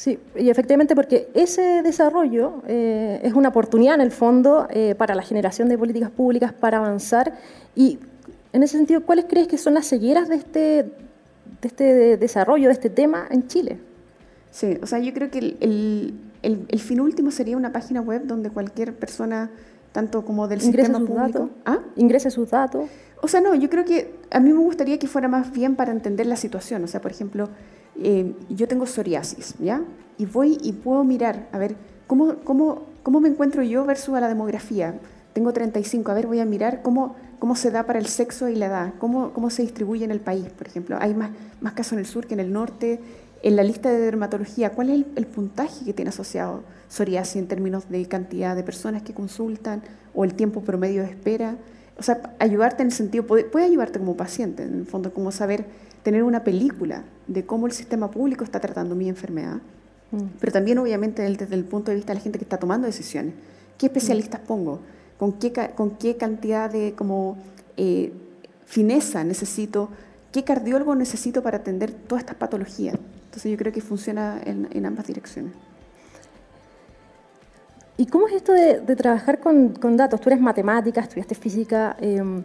Sí, 0.00 0.18
y 0.34 0.48
efectivamente 0.48 0.94
porque 0.94 1.28
ese 1.34 1.82
desarrollo 1.82 2.62
eh, 2.66 3.20
es 3.22 3.34
una 3.34 3.50
oportunidad 3.50 3.96
en 3.96 4.00
el 4.00 4.10
fondo 4.10 4.66
eh, 4.70 4.94
para 4.94 5.14
la 5.14 5.20
generación 5.20 5.68
de 5.68 5.76
políticas 5.76 6.10
públicas 6.10 6.54
para 6.54 6.78
avanzar 6.78 7.34
y 7.76 7.98
en 8.54 8.62
ese 8.62 8.78
sentido, 8.78 9.04
¿cuáles 9.04 9.26
crees 9.26 9.46
que 9.46 9.58
son 9.58 9.74
las 9.74 9.86
cegueras 9.86 10.30
de 10.30 10.36
este, 10.36 10.58
de 10.58 10.88
este 11.68 12.16
desarrollo, 12.16 12.68
de 12.68 12.72
este 12.72 12.88
tema 12.88 13.26
en 13.30 13.46
Chile? 13.46 13.76
Sí, 14.50 14.78
o 14.82 14.86
sea, 14.86 15.00
yo 15.00 15.12
creo 15.12 15.30
que 15.30 15.38
el, 15.38 16.14
el, 16.40 16.66
el, 16.66 16.80
fin 16.80 16.98
último 16.98 17.30
sería 17.30 17.58
una 17.58 17.70
página 17.70 18.00
web 18.00 18.22
donde 18.24 18.48
cualquier 18.48 18.94
persona, 18.94 19.50
tanto 19.92 20.24
como 20.24 20.48
del 20.48 20.62
sistema 20.62 20.98
sus 20.98 21.08
público... 21.08 21.40
Datos, 21.40 21.50
¿Ah? 21.66 21.80
Ingrese 21.96 22.30
sus 22.30 22.48
datos. 22.48 22.88
O 23.20 23.28
sea, 23.28 23.42
no, 23.42 23.54
yo 23.54 23.68
creo 23.68 23.84
que 23.84 24.14
a 24.30 24.40
mí 24.40 24.50
me 24.50 24.60
gustaría 24.60 24.98
que 24.98 25.08
fuera 25.08 25.28
más 25.28 25.52
bien 25.52 25.76
para 25.76 25.92
entender 25.92 26.24
la 26.24 26.36
situación. 26.36 26.82
O 26.84 26.86
sea, 26.86 27.02
por 27.02 27.10
ejemplo, 27.10 27.50
eh, 28.02 28.34
yo 28.48 28.66
tengo 28.66 28.86
psoriasis, 28.86 29.54
¿ya? 29.58 29.82
Y 30.18 30.26
voy 30.26 30.58
y 30.62 30.72
puedo 30.72 31.04
mirar, 31.04 31.48
a 31.52 31.58
ver, 31.58 31.76
¿cómo, 32.06 32.36
cómo, 32.44 32.82
cómo 33.02 33.20
me 33.20 33.28
encuentro 33.28 33.62
yo 33.62 33.84
versus 33.84 34.14
a 34.14 34.20
la 34.20 34.28
demografía? 34.28 34.98
Tengo 35.32 35.52
35, 35.52 36.10
a 36.10 36.14
ver, 36.14 36.26
voy 36.26 36.40
a 36.40 36.44
mirar 36.44 36.82
cómo, 36.82 37.14
cómo 37.38 37.54
se 37.56 37.70
da 37.70 37.84
para 37.84 37.98
el 37.98 38.06
sexo 38.06 38.48
y 38.48 38.56
la 38.56 38.66
edad, 38.66 38.94
cómo, 38.98 39.32
cómo 39.32 39.50
se 39.50 39.62
distribuye 39.62 40.04
en 40.04 40.10
el 40.10 40.20
país, 40.20 40.48
por 40.50 40.66
ejemplo. 40.66 40.96
Hay 41.00 41.14
más, 41.14 41.30
más 41.60 41.74
casos 41.74 41.92
en 41.94 42.00
el 42.00 42.06
sur 42.06 42.26
que 42.26 42.34
en 42.34 42.40
el 42.40 42.52
norte. 42.52 43.00
En 43.42 43.56
la 43.56 43.62
lista 43.62 43.90
de 43.90 43.98
dermatología, 43.98 44.72
¿cuál 44.72 44.90
es 44.90 44.96
el, 44.96 45.06
el 45.16 45.26
puntaje 45.26 45.84
que 45.84 45.94
tiene 45.94 46.10
asociado 46.10 46.62
psoriasis 46.88 47.36
en 47.36 47.48
términos 47.48 47.88
de 47.88 48.04
cantidad 48.06 48.54
de 48.54 48.62
personas 48.62 49.02
que 49.02 49.14
consultan 49.14 49.82
o 50.14 50.24
el 50.24 50.34
tiempo 50.34 50.60
promedio 50.60 51.02
de 51.02 51.08
espera? 51.08 51.56
O 52.00 52.02
sea, 52.02 52.34
ayudarte 52.38 52.82
en 52.82 52.88
el 52.88 52.92
sentido, 52.92 53.26
puede, 53.26 53.44
puede 53.44 53.66
ayudarte 53.66 53.98
como 53.98 54.16
paciente, 54.16 54.64
en 54.64 54.80
el 54.80 54.86
fondo, 54.86 55.12
como 55.12 55.30
saber 55.30 55.66
tener 56.02 56.22
una 56.22 56.42
película 56.42 57.04
de 57.26 57.44
cómo 57.44 57.66
el 57.66 57.72
sistema 57.72 58.10
público 58.10 58.42
está 58.42 58.58
tratando 58.58 58.94
mi 58.94 59.08
enfermedad, 59.08 59.58
mm. 60.10 60.38
pero 60.40 60.52
también 60.52 60.78
obviamente 60.78 61.22
desde 61.22 61.54
el 61.54 61.64
punto 61.64 61.90
de 61.90 61.96
vista 61.96 62.12
de 62.12 62.18
la 62.18 62.22
gente 62.22 62.38
que 62.38 62.44
está 62.44 62.58
tomando 62.58 62.86
decisiones. 62.86 63.34
¿Qué 63.78 63.86
especialistas 63.86 64.40
pongo? 64.40 64.80
¿Con 65.18 65.34
qué, 65.34 65.52
con 65.76 65.90
qué 65.98 66.16
cantidad 66.16 66.70
de 66.70 66.94
como, 66.94 67.36
eh, 67.76 68.12
fineza 68.64 69.24
necesito? 69.24 69.90
¿Qué 70.32 70.44
cardiólogo 70.44 70.94
necesito 70.94 71.42
para 71.42 71.58
atender 71.58 71.92
todas 71.92 72.22
estas 72.22 72.36
patologías? 72.36 72.96
Entonces 73.26 73.50
yo 73.50 73.58
creo 73.58 73.72
que 73.72 73.80
funciona 73.80 74.40
en, 74.44 74.86
ambas 74.86 75.06
direcciones. 75.06 75.52
¿Y 78.00 78.06
cómo 78.06 78.28
es 78.28 78.32
esto 78.32 78.54
de, 78.54 78.96
trabajar 78.96 79.40
con, 79.40 79.74
con, 79.74 79.94
datos? 79.94 80.22
Tú 80.22 80.30
eres 80.30 80.40
matemática, 80.40 81.02
estudiaste 81.02 81.34
física. 81.34 81.98
Eh, 82.00 82.42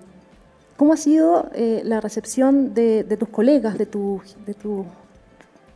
¿Cómo 0.75 0.91
ha 0.91 0.97
sido 0.97 1.49
eh, 1.53 1.81
la 1.85 2.01
recepción 2.01 2.73
de, 2.73 3.05
tus 3.17 3.29
colegas, 3.29 3.77
de 3.77 3.85
tus 3.85 4.35
de 4.45 4.53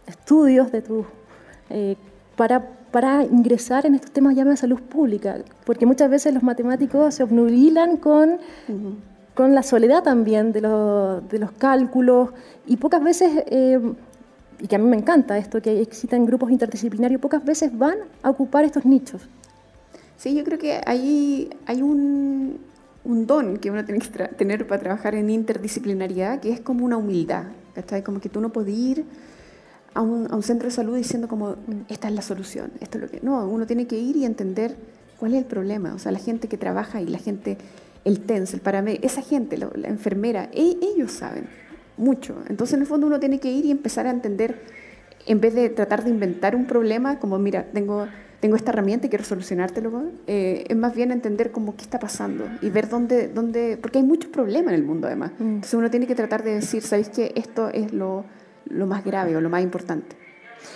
estudios, 0.06 0.70
de 0.74 0.82
tu, 0.82 1.06
eh, 1.70 1.96
para, 2.36 2.62
para 2.92 3.24
ingresar 3.24 3.86
en 3.86 3.96
estos 3.96 4.12
temas 4.12 4.36
ya 4.36 4.44
de 4.44 4.58
salud 4.58 4.82
pública? 4.82 5.38
Porque 5.66 5.86
muchas 5.86 6.10
veces 6.10 6.34
los 6.34 6.44
matemáticos 6.44 7.16
se 7.16 7.24
obnubilan 7.24 7.96
con, 7.96 8.38
con 9.34 9.56
la 9.56 9.64
soledad 9.64 10.04
también 10.04 10.52
de, 10.52 10.60
de, 10.60 11.40
los 11.40 11.54
cálculos 11.54 12.32
y 12.68 12.76
pocas 12.76 13.02
veces, 13.02 13.46
eh, 13.46 13.80
y 14.60 14.68
que 14.68 14.76
a 14.76 14.80
mí 14.80 14.90
me 14.90 14.98
encanta 14.98 15.38
esto, 15.38 15.62
que 15.62 15.80
existan 15.80 16.26
grupos 16.26 16.52
interdisciplinarios, 16.52 17.22
pocas 17.22 17.46
veces 17.46 17.72
van 17.78 17.96
a 18.24 18.30
ocupar 18.30 18.66
estos 18.66 18.84
nichos. 18.84 19.30
Sí, 20.20 20.36
yo 20.36 20.44
creo 20.44 20.60
que 20.60 20.82
ahí 20.86 21.50
hay 21.66 21.82
un, 21.82 22.60
un 23.06 23.26
don 23.26 23.56
que 23.56 23.72
uno 23.72 23.86
tiene 23.86 24.02
que 24.02 24.28
tener 24.36 24.68
para 24.68 24.82
trabajar 24.82 25.16
en 25.16 25.30
interdisciplinariedad, 25.30 26.42
que 26.42 26.52
es 26.52 26.60
como 26.60 26.84
una 26.84 26.98
humildad, 26.98 27.46
¿cachai? 27.74 28.04
Como 28.04 28.20
que 28.20 28.28
tú 28.28 28.42
no 28.42 28.50
puedes 28.50 28.78
ir 28.78 29.06
a 29.94 30.02
un, 30.02 30.28
a 30.30 30.36
un, 30.36 30.44
centro 30.44 30.68
de 30.68 30.76
salud 30.76 30.98
diciendo 30.98 31.30
como, 31.30 31.56
esta 31.88 32.10
es 32.10 32.14
la 32.16 32.22
solución, 32.22 32.70
esto 32.82 32.98
es 32.98 33.04
lo 33.06 33.10
que... 33.10 33.22
No, 33.22 33.48
uno 33.48 33.66
tiene 33.66 33.88
que 33.88 33.98
ir 33.98 34.18
y 34.18 34.26
entender 34.26 34.76
cuál 35.22 35.36
es 35.36 35.38
el 35.38 35.46
problema. 35.46 35.94
O 35.94 36.00
sea, 36.00 36.12
la 36.12 36.20
gente 36.20 36.50
que 36.50 36.58
trabaja 36.58 37.00
y 37.00 37.06
la 37.06 37.20
gente, 37.20 37.58
el 38.04 38.20
TENS, 38.20 38.54
el 38.56 38.60
paramédico, 38.60 39.08
esa 39.08 39.22
gente, 39.22 39.58
la, 39.58 39.88
enfermera, 39.88 40.50
e, 40.52 40.76
ellos 40.82 41.14
saben 41.14 41.48
mucho. 41.96 42.36
Entonces, 42.50 42.74
en 42.74 42.82
el 42.82 42.88
fondo, 42.88 43.08
uno 43.08 43.22
tiene 43.22 43.40
que 43.40 43.50
ir 43.50 43.64
y 43.64 43.72
empezar 43.72 44.06
a 44.06 44.10
entender, 44.10 44.62
en 45.28 45.40
vez 45.40 45.56
de 45.56 45.70
tratar 45.70 46.04
de 46.04 46.10
inventar 46.10 46.58
un 46.58 46.66
problema, 46.66 47.20
como, 47.20 47.40
mira, 47.40 47.68
tengo 47.72 48.06
tengo 48.40 48.56
esta 48.56 48.72
herramienta 48.72 49.08
y 49.08 49.10
quiero 49.10 49.26
solucionártelo, 49.26 50.04
eh, 50.28 50.66
es 50.68 50.78
más 50.78 50.96
bien 50.96 51.12
entender 51.12 51.52
cómo 51.52 51.76
qué 51.76 51.84
está 51.84 52.00
pasando 52.00 52.46
y 52.62 52.70
ver 52.70 52.88
dónde, 52.88 53.28
dónde, 53.28 53.78
porque 53.82 54.00
hay 54.00 54.04
muchos 54.06 54.32
problemas 54.32 54.74
en 54.74 54.80
el 54.80 54.86
mundo 54.86 55.08
además. 55.08 55.32
Mm. 55.40 55.44
Entonces 55.44 55.74
uno 55.74 55.90
tiene 55.90 56.08
que 56.08 56.16
tratar 56.16 56.44
de 56.44 56.56
decir, 56.56 56.82
¿sabéis 56.82 57.10
que 57.10 57.34
esto 57.36 57.70
es 57.70 57.92
lo, 57.92 58.26
lo, 58.66 58.88
más 58.88 59.04
grave 59.04 59.36
o 59.36 59.42
lo 59.42 59.50
más 59.50 59.62
importante? 59.62 60.16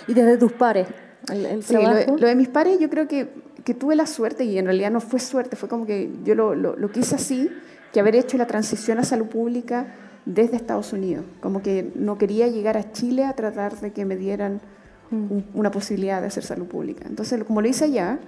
Y 0.06 0.14
desde 0.14 0.36
tus 0.36 0.52
pares, 0.52 0.88
el, 1.32 1.62
sí, 1.62 1.74
lo, 1.74 2.26
de 2.26 2.34
mis 2.34 2.48
pares 2.48 2.78
yo 2.78 2.90
creo 2.90 3.08
que, 3.08 3.28
que, 3.64 3.72
tuve 3.72 3.96
la 3.96 4.06
suerte 4.06 4.44
y 4.44 4.58
en 4.58 4.66
realidad 4.66 4.90
no 4.90 5.00
fue 5.00 5.20
suerte, 5.20 5.56
fue 5.56 5.68
como 5.68 5.86
que 5.86 6.10
yo 6.22 6.34
lo, 6.34 6.54
lo 6.54 6.90
quise 6.90 7.14
así, 7.14 7.50
que 7.92 8.00
haber 8.00 8.16
hecho 8.16 8.36
la 8.36 8.46
transición 8.46 8.98
a 8.98 9.04
salud 9.04 9.26
pública 9.26 9.94
desde 10.26 10.56
Estados 10.56 10.92
Unidos, 10.92 11.24
como 11.40 11.62
que 11.62 11.92
no 11.94 12.18
quería 12.18 12.48
llegar 12.48 12.76
a 12.76 12.92
Chile 12.92 13.24
a 13.24 13.34
tratar 13.34 13.78
de 13.80 13.92
que 13.92 14.04
me 14.04 14.16
dieran 14.16 14.60
una 15.54 15.70
posibilidad 15.70 16.20
de 16.20 16.28
hacer 16.28 16.44
salud 16.44 16.66
pública. 16.66 17.04
Entonces, 17.08 17.42
como 17.44 17.60
lo 17.60 17.68
hice 17.68 17.84
allá, 17.84 18.18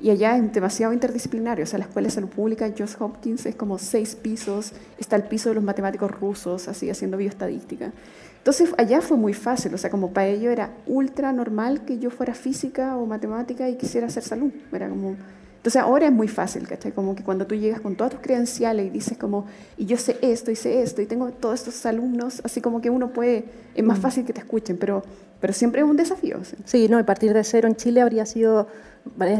y 0.00 0.10
allá 0.10 0.36
es 0.36 0.52
demasiado 0.52 0.92
interdisciplinario, 0.92 1.64
o 1.64 1.66
sea, 1.66 1.78
la 1.78 1.86
Escuela 1.86 2.08
de 2.08 2.14
Salud 2.14 2.28
Pública 2.28 2.70
Johns 2.76 2.96
Hopkins 3.00 3.46
es 3.46 3.54
como 3.54 3.78
seis 3.78 4.14
pisos, 4.14 4.72
está 4.98 5.16
el 5.16 5.22
piso 5.22 5.48
de 5.48 5.54
los 5.54 5.64
matemáticos 5.64 6.10
rusos, 6.10 6.68
así, 6.68 6.90
haciendo 6.90 7.16
bioestadística. 7.16 7.92
Entonces, 8.36 8.74
allá 8.76 9.00
fue 9.00 9.16
muy 9.16 9.32
fácil, 9.32 9.72
o 9.72 9.78
sea, 9.78 9.88
como 9.88 10.12
para 10.12 10.26
ello 10.26 10.50
era 10.50 10.74
ultra 10.86 11.32
normal 11.32 11.86
que 11.86 11.98
yo 11.98 12.10
fuera 12.10 12.34
física 12.34 12.98
o 12.98 13.06
matemática 13.06 13.68
y 13.70 13.76
quisiera 13.76 14.08
hacer 14.08 14.22
salud, 14.22 14.52
era 14.72 14.90
como 14.90 15.16
entonces 15.64 15.80
ahora 15.80 16.04
es 16.04 16.12
muy 16.12 16.28
fácil, 16.28 16.68
¿cachai? 16.68 16.92
Como 16.92 17.14
que 17.14 17.22
cuando 17.22 17.46
tú 17.46 17.54
llegas 17.54 17.80
con 17.80 17.96
todas 17.96 18.12
tus 18.12 18.20
credenciales 18.20 18.84
y 18.84 18.90
dices 18.90 19.16
como, 19.16 19.46
y 19.78 19.86
yo 19.86 19.96
sé 19.96 20.18
esto, 20.20 20.50
y 20.50 20.56
sé 20.56 20.82
esto, 20.82 21.00
y 21.00 21.06
tengo 21.06 21.30
todos 21.30 21.60
estos 21.60 21.86
alumnos, 21.86 22.42
así 22.44 22.60
como 22.60 22.82
que 22.82 22.90
uno 22.90 23.14
puede, 23.14 23.46
es 23.74 23.82
más 23.82 23.98
mm. 23.98 24.02
fácil 24.02 24.26
que 24.26 24.34
te 24.34 24.40
escuchen, 24.40 24.76
pero, 24.76 25.02
pero 25.40 25.54
siempre 25.54 25.80
es 25.80 25.88
un 25.88 25.96
desafío. 25.96 26.40
Sí, 26.66 26.86
no, 26.90 27.00
y 27.00 27.02
partir 27.04 27.32
de 27.32 27.42
cero 27.44 27.66
en 27.66 27.76
Chile 27.76 28.02
habría 28.02 28.26
sido, 28.26 28.68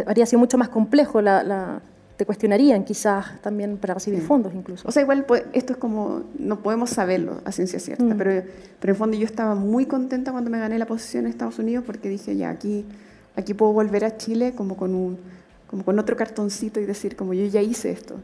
habría 0.07 0.25
sido 0.25 0.39
mucho 0.41 0.57
más 0.57 0.71
complejo, 0.71 1.21
la, 1.21 1.83
te 2.17 2.25
cuestionarían 2.25 2.85
quizás 2.85 3.43
también 3.43 3.77
para 3.77 3.93
recibir 3.93 4.23
fondos 4.23 4.55
incluso. 4.55 4.89
O 4.89 4.93
sea, 4.93 5.03
igual 5.03 5.27
esto 5.53 5.75
es 5.75 5.79
como, 5.79 6.23
no 6.39 6.61
podemos 6.61 6.89
saberlo 6.89 7.43
a 7.45 7.53
ciencia 7.53 7.79
cierta, 7.79 8.03
mm. 8.03 8.17
pero, 8.17 8.43
pero 8.81 8.95
en 8.95 8.99
fondo 8.99 9.15
yo 9.19 9.27
estaba 9.27 9.55
muy 9.55 9.85
contenta 9.85 10.33
cuando 10.33 10.49
me 10.49 10.59
gané 10.59 10.79
la 10.79 10.87
posición 10.87 11.27
en 11.27 11.33
Estados 11.33 11.59
Unidos 11.59 11.85
porque 11.85 12.09
dije, 12.09 12.35
ya, 12.35 12.49
aquí, 12.49 12.87
aquí 13.37 13.53
puedo 13.53 13.75
volver 13.75 14.07
a 14.07 14.17
Chile 14.17 14.55
como 14.57 14.79
con 14.79 14.95
un 14.95 15.35
como 15.75 15.85
con 15.85 15.99
otro 15.99 16.17
cartoncito 16.17 16.79
y 16.79 16.85
decir, 16.85 17.17
como 17.17 17.35
yo 17.35 17.47
ya 17.47 17.61
hice 17.61 17.91
esto. 17.91 18.15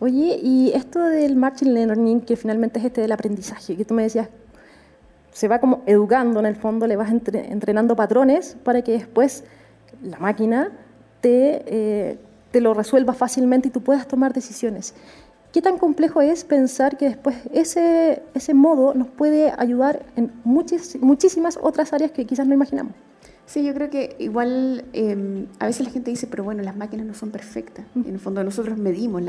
Oye, 0.00 0.38
y 0.42 0.70
esto 0.74 1.00
del 1.00 1.34
machine 1.34 1.72
learning, 1.72 2.20
que 2.20 2.36
finalmente 2.36 2.78
es 2.78 2.84
este 2.84 3.00
del 3.00 3.10
aprendizaje, 3.10 3.74
que 3.74 3.86
tú 3.86 3.94
me 3.94 4.02
decías, 4.02 4.28
se 5.32 5.48
va 5.48 5.60
como 5.60 5.82
educando 5.86 6.40
en 6.40 6.44
el 6.44 6.56
fondo, 6.56 6.86
le 6.86 6.96
vas 6.96 7.10
entrenando 7.10 7.96
patrones 7.96 8.54
para 8.64 8.82
que 8.82 8.92
después 8.92 9.44
la 10.02 10.18
máquina 10.18 10.70
te, 11.22 11.62
eh, 11.64 12.18
te 12.50 12.60
lo 12.60 12.74
resuelva 12.74 13.14
fácilmente 13.14 13.68
y 13.68 13.70
tú 13.70 13.80
puedas 13.80 14.06
tomar 14.06 14.34
decisiones. 14.34 14.92
¿Qué 15.52 15.62
tan 15.62 15.78
complejo 15.78 16.20
es 16.20 16.44
pensar 16.44 16.98
que 16.98 17.06
después 17.06 17.34
ese, 17.54 18.22
ese 18.34 18.52
modo 18.52 18.92
nos 18.92 19.08
puede 19.08 19.54
ayudar 19.56 20.04
en 20.16 20.32
muchísimas 20.44 21.58
otras 21.62 21.94
áreas 21.94 22.10
que 22.10 22.26
quizás 22.26 22.46
no 22.46 22.52
imaginamos? 22.52 22.92
Sí, 23.48 23.64
yo 23.64 23.72
creo 23.72 23.88
que 23.88 24.14
igual 24.18 24.84
em, 24.92 25.46
a 25.58 25.64
veces 25.66 25.86
la 25.86 25.90
gente 25.90 26.10
dice, 26.10 26.26
pero 26.26 26.44
bueno, 26.44 26.62
las 26.62 26.76
máquinas 26.76 27.06
no 27.06 27.14
son 27.14 27.30
perfectas. 27.30 27.86
En 27.96 28.12
el 28.12 28.20
fondo 28.20 28.44
nosotros 28.44 28.76
medimos 28.76 29.22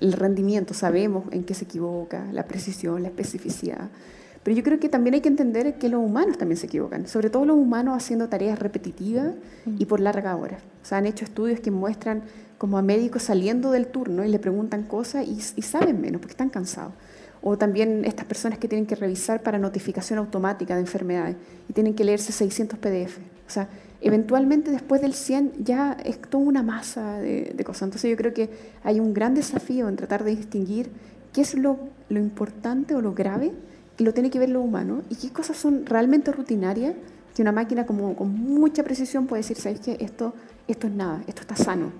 el 0.00 0.12
rendimiento, 0.14 0.74
sabemos 0.74 1.26
en 1.30 1.44
qué 1.44 1.54
se 1.54 1.66
equivoca, 1.66 2.26
la 2.32 2.44
precisión, 2.46 3.02
la 3.02 3.08
especificidad. 3.08 3.88
Pero 4.42 4.56
yo 4.56 4.64
creo 4.64 4.80
que 4.80 4.88
también 4.88 5.14
hay 5.14 5.20
que 5.20 5.28
entender 5.28 5.78
que 5.78 5.88
los 5.88 6.00
humanos 6.04 6.38
también 6.38 6.56
se 6.56 6.66
equivocan, 6.66 7.06
sobre 7.06 7.30
todo 7.30 7.44
los 7.44 7.56
humanos 7.56 7.96
haciendo 7.96 8.28
tareas 8.28 8.58
repetitivas 8.58 9.34
y 9.78 9.86
por 9.86 10.00
larga 10.00 10.34
hora. 10.34 10.58
O 10.82 10.84
sea, 10.84 10.98
han 10.98 11.06
hecho 11.06 11.24
estudios 11.24 11.60
que 11.60 11.70
muestran 11.70 12.22
como 12.58 12.78
a 12.78 12.82
médicos 12.82 13.22
saliendo 13.22 13.70
del 13.70 13.86
turno 13.86 14.24
y 14.24 14.28
le 14.28 14.40
preguntan 14.40 14.82
cosas 14.82 15.24
y, 15.24 15.38
y 15.54 15.62
saben 15.62 16.00
menos 16.00 16.20
porque 16.20 16.32
están 16.32 16.50
cansados 16.50 16.94
o 17.42 17.58
también 17.58 18.04
estas 18.04 18.24
personas 18.24 18.58
que 18.58 18.68
tienen 18.68 18.86
que 18.86 18.94
revisar 18.94 19.42
para 19.42 19.58
notificación 19.58 20.18
automática 20.18 20.74
de 20.74 20.80
enfermedades 20.80 21.36
y 21.68 21.72
tienen 21.72 21.94
que 21.94 22.04
leerse 22.04 22.32
600 22.32 22.78
PDF. 22.78 23.18
O 23.52 23.54
sea, 23.54 23.68
eventualmente 24.00 24.70
después 24.70 25.02
del 25.02 25.12
100 25.12 25.52
ya 25.62 25.92
es 26.04 26.18
toda 26.18 26.42
una 26.42 26.62
masa 26.62 27.18
de, 27.18 27.54
cosas. 27.66 27.82
Entonces 27.82 28.10
yo 28.10 28.16
creo 28.16 28.32
que 28.32 28.48
hay 28.82 28.98
un 28.98 29.12
gran 29.12 29.34
desafío 29.34 29.90
en 29.90 29.96
tratar 29.96 30.24
de 30.24 30.34
distinguir 30.34 30.88
qué 31.34 31.42
es 31.42 31.54
lo, 31.54 31.78
lo 32.08 32.18
importante 32.18 32.94
o 32.94 33.02
lo 33.02 33.12
grave 33.12 33.52
que 33.98 34.04
lo 34.04 34.14
tiene 34.14 34.30
que 34.30 34.38
ver 34.38 34.48
lo 34.48 34.62
humano 34.62 35.02
y 35.10 35.16
qué 35.16 35.28
cosas 35.28 35.58
son 35.58 35.84
realmente 35.84 36.32
rutinarias 36.32 36.94
que 37.36 37.42
una 37.42 37.52
máquina 37.52 37.84
como, 37.84 38.16
con 38.16 38.34
mucha 38.34 38.82
precisión 38.84 39.26
puede 39.26 39.42
decir, 39.42 39.58
¿sabes 39.58 39.80
qué? 39.80 39.98
Esto, 40.00 40.32
esto 40.66 40.86
es 40.86 40.94
nada, 40.94 41.22
esto 41.26 41.42
está 41.42 41.54
sano. 41.56 41.92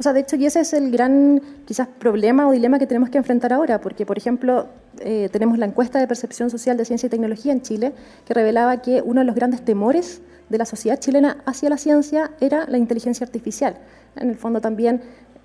O 0.00 0.02
sea, 0.02 0.12
de 0.12 0.20
hecho, 0.20 0.34
y 0.34 0.46
ese 0.46 0.60
es 0.60 0.72
el 0.72 0.90
gran 0.90 1.40
quizás 1.64 1.86
problema 1.86 2.48
o 2.48 2.50
dilema 2.50 2.80
que 2.80 2.88
tenemos 2.88 3.08
que 3.08 3.18
enfrentar 3.18 3.52
ahora, 3.52 3.80
porque, 3.80 4.04
por 4.04 4.18
ejemplo, 4.18 4.66
eh, 4.98 5.28
tenemos 5.30 5.58
la 5.58 5.66
encuesta 5.66 6.00
de 6.00 6.08
percepción 6.08 6.50
social 6.50 6.76
de 6.76 6.84
ciencia 6.84 7.06
y 7.06 7.10
tecnología 7.10 7.52
en 7.52 7.62
Chile, 7.62 7.92
que 8.26 8.34
revelaba 8.34 8.82
que 8.82 9.00
uno 9.00 9.20
de 9.20 9.26
los 9.26 9.36
grandes 9.36 9.64
temores 9.64 10.20
de 10.52 10.58
la 10.58 10.66
sociedad 10.66 11.00
chilena 11.00 11.38
hacia 11.46 11.68
la 11.68 11.78
ciencia 11.78 12.30
era 12.40 12.66
la 12.68 12.78
inteligencia 12.78 13.24
artificial. 13.24 13.78
En 14.14 14.28
el 14.28 14.36
fondo 14.36 14.60
también 14.60 15.02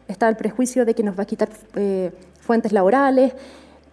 está 0.07 0.29
el 0.29 0.35
prejuicio 0.35 0.85
de 0.85 0.93
que 0.93 1.01
nos 1.01 1.17
va 1.17 1.23
a 1.23 1.25
quitar 1.25 1.49
eh, 1.75 2.11
fuentes 2.39 2.71
laborales. 2.71 3.33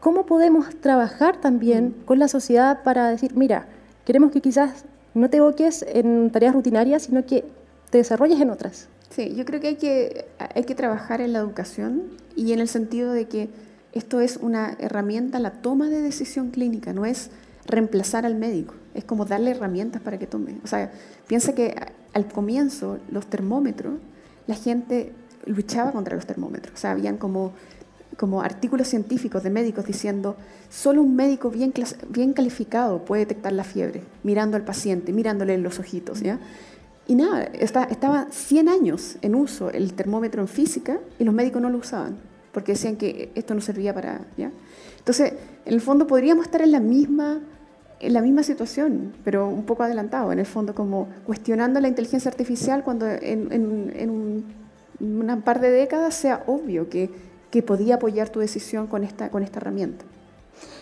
¿Cómo 0.01 0.27
podemos 0.27 0.69
trabajar 0.81 1.41
también 1.41 1.95
con 2.05 2.19
la 2.19 2.29
sociedad 2.29 2.83
para 2.83 3.09
decir, 3.09 3.35
mira, 3.35 3.67
queremos 4.05 4.33
que 4.33 4.41
quizás 4.41 4.85
no 5.15 5.31
te 5.31 5.39
evoques 5.39 5.85
en 5.89 6.31
tareas 6.31 6.55
rutinarias, 6.55 7.05
sino 7.05 7.25
que 7.25 7.45
te 7.91 7.99
desarrolles 7.99 8.41
en 8.41 8.51
otras? 8.51 8.89
Sí, 9.11 9.35
yo 9.35 9.45
creo 9.45 9.61
que 9.61 9.69
hay, 9.69 9.77
que 9.77 10.27
hay 10.55 10.65
que 10.65 10.75
trabajar 10.75 11.21
en 11.21 11.33
la 11.33 11.39
educación 11.39 12.11
y 12.35 12.53
en 12.53 12.59
el 12.59 12.69
sentido 12.69 13.13
de 13.13 13.27
que 13.27 13.49
esto 13.93 14.21
es 14.21 14.39
una 14.39 14.77
herramienta, 14.81 15.39
la 15.39 15.53
toma 15.63 15.89
de 15.89 16.03
decisión 16.03 16.51
clínica, 16.51 16.93
no 16.93 17.07
es 17.07 17.31
reemplazar 17.65 18.27
al 18.27 18.35
médico, 18.35 18.75
es 18.95 19.05
como 19.05 19.25
darle 19.25 19.51
herramientas 19.51 20.01
para 20.01 20.19
que 20.19 20.27
tome. 20.27 20.57
O 20.65 20.67
sea, 20.67 20.91
piensa 21.27 21.55
que 21.55 21.75
al 22.13 22.29
comienzo 22.29 22.99
los 23.11 23.27
termómetros, 23.27 23.95
la 24.47 24.55
gente 24.55 25.13
luchaba 25.47 25.93
contra 25.93 26.15
los 26.17 26.27
termómetros, 26.27 26.75
o 26.75 26.79
sea, 26.79 26.93
habían 26.93 27.19
como, 27.19 27.53
como 28.17 28.43
artículos 28.43 28.89
científicos 28.89 29.43
de 29.43 29.51
médicos 29.51 29.85
diciendo, 29.85 30.37
solo 30.71 31.03
un 31.03 31.17
médico 31.17 31.51
bien, 31.51 31.73
bien 32.09 32.33
calificado 32.33 33.05
puede 33.05 33.23
detectar 33.27 33.53
la 33.53 33.65
fiebre, 33.65 34.03
mirando 34.23 34.57
al 34.57 34.65
paciente, 34.65 35.13
mirándole 35.13 35.55
en 35.55 35.63
los 35.63 35.79
ojitos, 35.79 36.21
¿ya? 36.21 36.39
Y 37.07 37.17
nada, 37.17 37.43
estaba 37.43 38.29
100 38.31 38.69
años 38.69 39.17
en 39.21 39.35
uso 39.35 39.71
el 39.71 39.93
termómetro 39.93 40.41
en 40.41 40.49
física 40.49 40.99
y 41.19 41.25
los 41.25 41.35
médicos 41.35 41.61
no 41.61 41.69
lo 41.69 41.79
usaban, 41.79 42.17
porque 42.53 42.73
decían 42.73 42.97
que 42.97 43.31
esto 43.35 43.55
no 43.55 43.61
servía 43.61 43.93
para... 43.93 44.23
¿ya? 44.39 44.51
Entonces, 44.99 45.35
en 45.67 45.75
el 45.75 45.83
fondo 45.83 46.07
podríamos 46.07 46.47
estar 46.47 46.63
en 46.63 46.73
la 46.73 46.81
misma 46.81 47.41
en 48.07 48.13
la 48.13 48.21
misma 48.21 48.43
situación, 48.43 49.15
pero 49.25 49.49
un 49.49 49.65
poco 49.65 49.83
adelantado, 49.83 50.31
en 50.33 50.39
el 50.39 50.47
fondo 50.47 50.75
como 50.75 51.09
cuestionando 51.27 51.81
la 51.81 51.89
inteligencia 51.89 52.31
artificial 52.31 52.85
cuando 52.85 53.07
en, 53.07 53.51
en, 53.51 54.11
un, 54.11 54.45
una 55.01 55.41
par 55.41 55.61
de 55.61 55.71
décadas 55.71 56.15
sea 56.15 56.43
obvio 56.47 56.89
que, 56.89 57.11
que 57.51 57.63
podía 57.63 57.97
apoyar 57.97 58.29
tu 58.29 58.41
decisión 58.41 58.87
con 58.87 59.05
esta, 59.05 59.31
con 59.31 59.43
esta 59.43 59.59
herramienta. 59.59 60.05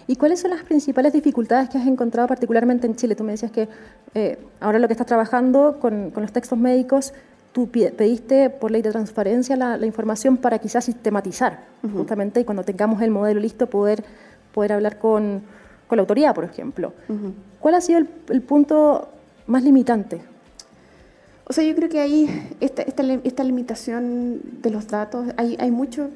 ¿Y 0.06 0.16
cuáles 0.16 0.40
son 0.40 0.50
las 0.50 0.64
principales 0.64 1.12
dificultades 1.12 1.68
que 1.70 1.78
has 1.78 1.86
encontrado 1.86 2.26
particularmente 2.26 2.86
en 2.86 2.96
Chile? 2.96 3.14
Tú 3.14 3.24
me 3.24 3.32
decías 3.32 3.52
que 3.52 3.68
eh, 4.14 4.38
ahora 4.60 4.78
lo 4.78 4.88
que 4.88 4.94
estás 4.94 5.06
trabajando 5.06 5.78
con, 5.80 6.10
con, 6.10 6.22
los 6.22 6.32
textos 6.32 6.58
médicos, 6.58 7.14
tú 7.52 7.68
pediste 7.70 8.50
por 8.50 8.70
ley 8.72 8.82
de 8.82 8.90
transparencia 8.90 9.56
la, 9.56 9.76
la 9.76 9.86
información 9.86 10.36
para 10.36 10.58
quizás 10.58 10.84
sistematizar, 10.84 11.60
justamente, 11.94 12.40
y 12.40 12.44
cuando 12.44 12.64
tengamos 12.64 13.00
el 13.00 13.10
modelo 13.10 13.40
listo 13.40 13.68
poder, 13.68 14.02
poder 14.52 14.72
hablar 14.72 14.98
con, 14.98 15.42
con 15.92 15.98
la 15.98 16.04
autoridad, 16.04 16.34
por 16.34 16.44
ejemplo. 16.44 16.94
¿Cuál 17.60 17.74
ha 17.74 17.82
sido 17.82 17.98
el, 17.98 18.08
el, 18.30 18.40
punto 18.40 19.10
más 19.46 19.62
limitante? 19.62 20.22
O 21.44 21.52
sea, 21.52 21.64
yo 21.64 21.74
creo 21.74 21.90
que 21.90 22.00
ahí 22.00 22.48
esta, 22.60 22.80
esta, 22.80 23.02
esta 23.02 23.44
limitación 23.44 24.40
de 24.62 24.70
los 24.70 24.88
datos, 24.88 25.26
hay, 25.36 25.54
hay 25.60 25.70
mucho 25.70 26.08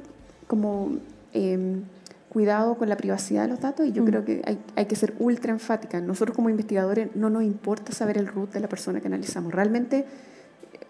como... 0.47 0.93
Eh, 1.35 1.83
cuidado 2.31 2.77
con 2.77 2.89
la 2.89 2.97
privacidad 2.97 3.43
de 3.43 3.49
los 3.49 3.61
datos 3.61 3.87
y 3.87 3.93
yo 3.93 4.03
mm. 4.03 4.07
creo 4.07 4.25
que 4.25 4.43
hay, 4.47 4.59
hay, 4.77 4.87
que 4.87 4.97
ser 4.97 5.15
ultra 5.19 5.53
enfática. 5.53 6.01
Nosotros 6.01 6.35
como 6.35 6.49
investigadores 6.49 7.15
no 7.15 7.29
nos 7.29 7.43
importa 7.43 7.93
saber 7.93 8.17
el 8.17 8.27
root 8.27 8.53
de 8.53 8.61
la 8.61 8.69
persona 8.69 9.01
que 9.01 9.09
analizamos. 9.09 9.53
Realmente 9.53 10.07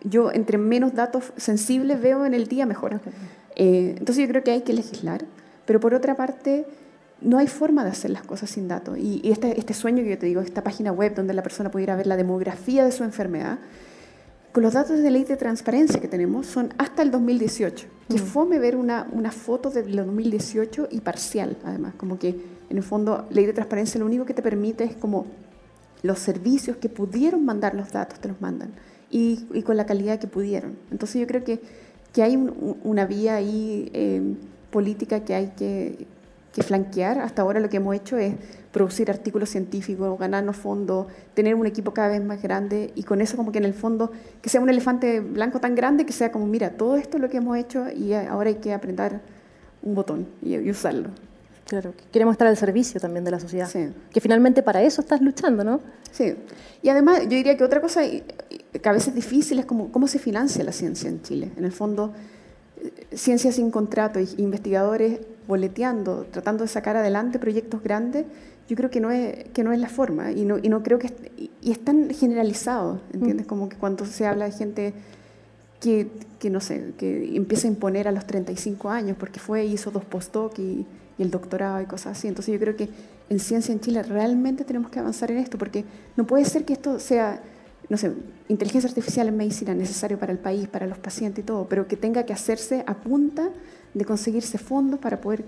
yo 0.04 0.32
entre 0.32 0.58
menos 0.58 0.94
datos 0.94 1.32
sensibles 1.36 2.00
veo 2.00 2.24
en 2.24 2.34
el 2.34 2.46
día 2.46 2.66
mejor. 2.66 3.00
Eh, 3.56 3.94
entonces 3.98 4.22
yo 4.22 4.28
creo 4.28 4.44
que 4.44 4.52
hay 4.52 4.62
que 4.62 4.72
legislar, 4.72 5.24
pero 5.66 5.80
por 5.80 5.94
otra 5.94 6.14
parte 6.14 6.66
no 7.20 7.38
hay 7.38 7.46
forma 7.46 7.84
de 7.84 7.90
hacer 7.90 8.10
las 8.10 8.22
cosas 8.22 8.50
sin 8.50 8.68
datos. 8.68 8.98
Y, 8.98 9.20
y 9.22 9.32
este, 9.32 9.58
este 9.58 9.74
sueño 9.74 10.02
que 10.02 10.10
yo 10.10 10.18
te 10.18 10.26
digo, 10.26 10.40
esta 10.40 10.62
página 10.62 10.92
web 10.92 11.14
donde 11.14 11.34
la 11.34 11.42
persona 11.42 11.70
pudiera 11.70 11.96
ver 11.96 12.06
la 12.06 12.16
demografía 12.16 12.84
de 12.84 12.92
su 12.92 13.04
enfermedad, 13.04 13.58
con 14.52 14.62
los 14.62 14.72
datos 14.72 15.00
de 15.00 15.10
ley 15.10 15.24
de 15.24 15.36
transparencia 15.36 16.00
que 16.00 16.08
tenemos 16.08 16.46
son 16.46 16.72
hasta 16.78 17.02
el 17.02 17.10
2018. 17.10 17.86
Que 18.08 18.14
mm. 18.14 18.18
fome 18.18 18.58
ver 18.58 18.76
una, 18.76 19.06
una 19.12 19.30
foto 19.30 19.70
del 19.70 19.94
2018 19.94 20.88
y 20.90 21.00
parcial, 21.00 21.58
además. 21.64 21.94
Como 21.96 22.18
que, 22.18 22.28
en 22.70 22.76
el 22.76 22.82
fondo, 22.82 23.26
ley 23.30 23.44
de 23.44 23.52
transparencia 23.52 23.98
lo 24.00 24.06
único 24.06 24.24
que 24.24 24.32
te 24.32 24.42
permite 24.42 24.84
es 24.84 24.96
como 24.96 25.26
los 26.02 26.18
servicios 26.18 26.76
que 26.78 26.88
pudieron 26.88 27.44
mandar 27.44 27.74
los 27.74 27.92
datos 27.92 28.18
te 28.20 28.28
los 28.28 28.40
mandan 28.40 28.70
y, 29.10 29.46
y 29.52 29.62
con 29.62 29.76
la 29.76 29.86
calidad 29.86 30.18
que 30.18 30.26
pudieron. 30.26 30.78
Entonces 30.90 31.20
yo 31.20 31.26
creo 31.26 31.44
que, 31.44 31.60
que 32.12 32.22
hay 32.22 32.36
una 32.82 33.04
vía 33.06 33.36
ahí 33.36 33.90
eh, 33.92 34.22
política 34.70 35.24
que 35.24 35.34
hay 35.34 35.52
que, 35.56 36.06
que 36.56 36.62
flanquear. 36.62 37.18
Hasta 37.18 37.42
ahora 37.42 37.60
lo 37.60 37.68
que 37.68 37.76
hemos 37.76 37.94
hecho 37.94 38.16
es 38.16 38.34
producir 38.72 39.10
artículos 39.10 39.50
científicos, 39.50 40.18
ganarnos 40.18 40.56
fondos, 40.56 41.06
tener 41.34 41.54
un 41.54 41.66
equipo 41.66 41.92
cada 41.92 42.08
vez 42.08 42.24
más 42.24 42.42
grande 42.42 42.92
y 42.94 43.02
con 43.02 43.20
eso 43.20 43.36
como 43.36 43.52
que 43.52 43.58
en 43.58 43.66
el 43.66 43.74
fondo 43.74 44.10
que 44.40 44.48
sea 44.48 44.62
un 44.62 44.70
elefante 44.70 45.20
blanco 45.20 45.60
tan 45.60 45.74
grande 45.74 46.06
que 46.06 46.14
sea 46.14 46.32
como, 46.32 46.46
mira, 46.46 46.70
todo 46.70 46.96
esto 46.96 47.18
es 47.18 47.20
lo 47.20 47.28
que 47.28 47.36
hemos 47.36 47.58
hecho 47.58 47.90
y 47.90 48.14
ahora 48.14 48.48
hay 48.48 48.56
que 48.56 48.72
aprender 48.72 49.20
un 49.82 49.94
botón 49.94 50.26
y, 50.42 50.70
usarlo. 50.70 51.10
Claro, 51.66 51.92
queremos 52.10 52.32
estar 52.32 52.46
al 52.46 52.56
servicio 52.56 53.00
también 53.00 53.24
de 53.24 53.32
la 53.32 53.40
sociedad. 53.40 53.68
Sí. 53.68 53.88
Que 54.10 54.20
finalmente 54.22 54.62
para 54.62 54.82
eso 54.82 55.02
estás 55.02 55.20
luchando, 55.20 55.62
¿no? 55.62 55.80
Sí. 56.10 56.36
Y 56.80 56.88
además 56.88 57.22
yo 57.24 57.30
diría 57.30 57.56
que 57.56 57.64
otra 57.64 57.82
cosa 57.82 58.00
que 58.02 58.88
a 58.88 58.92
veces 58.92 59.08
es 59.08 59.14
difícil 59.14 59.58
es 59.58 59.66
como 59.66 59.92
cómo 59.92 60.06
se 60.06 60.18
financia 60.18 60.64
la 60.64 60.72
ciencia 60.72 61.10
en 61.10 61.20
Chile. 61.20 61.50
En 61.56 61.66
el 61.66 61.72
fondo, 61.72 62.14
ciencia 63.12 63.52
sin 63.52 63.70
contrato, 63.70 64.20
investigadores 64.36 65.20
boleteando, 65.46 66.26
tratando 66.30 66.64
de 66.64 66.68
sacar 66.68 66.96
adelante 66.96 67.38
proyectos 67.38 67.82
grandes 67.82 68.26
yo 68.68 68.76
creo 68.76 68.90
que 68.90 69.00
no 69.00 69.10
es, 69.10 69.44
que 69.50 69.62
no 69.62 69.72
es 69.72 69.78
la 69.78 69.88
forma 69.88 70.32
y 70.32 70.44
no, 70.44 70.58
y 70.58 70.68
no 70.68 70.82
creo 70.82 70.98
que... 70.98 71.12
Y, 71.36 71.70
es 71.70 71.84
tan 71.84 72.10
generalizado, 72.10 73.00
¿entiendes? 73.12 73.46
Mm. 73.46 73.48
Como 73.48 73.68
que 73.68 73.76
cuando 73.76 74.06
se 74.06 74.26
habla 74.26 74.44
de 74.44 74.52
gente 74.52 74.94
que, 75.80 76.08
que, 76.38 76.48
no 76.48 76.60
sé, 76.60 76.92
que 76.96 77.36
empieza 77.36 77.66
a 77.66 77.70
imponer 77.70 78.06
a 78.06 78.12
los 78.12 78.26
35 78.26 78.88
años 78.88 79.16
porque 79.18 79.40
fue 79.40 79.64
hizo 79.64 79.90
dos 79.90 80.04
postdoc 80.04 80.58
y, 80.58 80.86
y 81.18 81.22
el 81.22 81.30
doctorado 81.30 81.80
y 81.80 81.86
cosas 81.86 82.18
así. 82.18 82.28
Entonces 82.28 82.52
yo 82.52 82.60
creo 82.60 82.76
que 82.76 82.88
en 83.28 83.40
ciencia 83.40 83.72
en 83.72 83.80
Chile 83.80 84.02
realmente 84.02 84.64
tenemos 84.64 84.90
que 84.90 85.00
avanzar 85.00 85.30
en 85.30 85.38
esto 85.38 85.58
porque 85.58 85.84
no 86.16 86.24
puede 86.24 86.44
ser 86.44 86.64
que 86.64 86.72
esto 86.72 87.00
sea, 87.00 87.42
no 87.88 87.96
sé, 87.96 88.12
inteligencia 88.48 88.88
artificial 88.88 89.28
en 89.28 89.36
medicina 89.36 89.74
necesario 89.74 90.18
para 90.18 90.32
el 90.32 90.38
país, 90.38 90.68
para 90.68 90.86
los 90.86 90.98
pacientes 90.98 91.42
y 91.42 91.46
todo, 91.46 91.66
pero 91.68 91.86
que 91.86 91.96
tenga 91.96 92.24
que 92.24 92.32
hacerse 92.32 92.82
a 92.86 92.94
punta 92.94 93.50
de 93.94 94.04
conseguirse 94.04 94.58
fondos 94.58 94.98
para 94.98 95.20
poder 95.20 95.44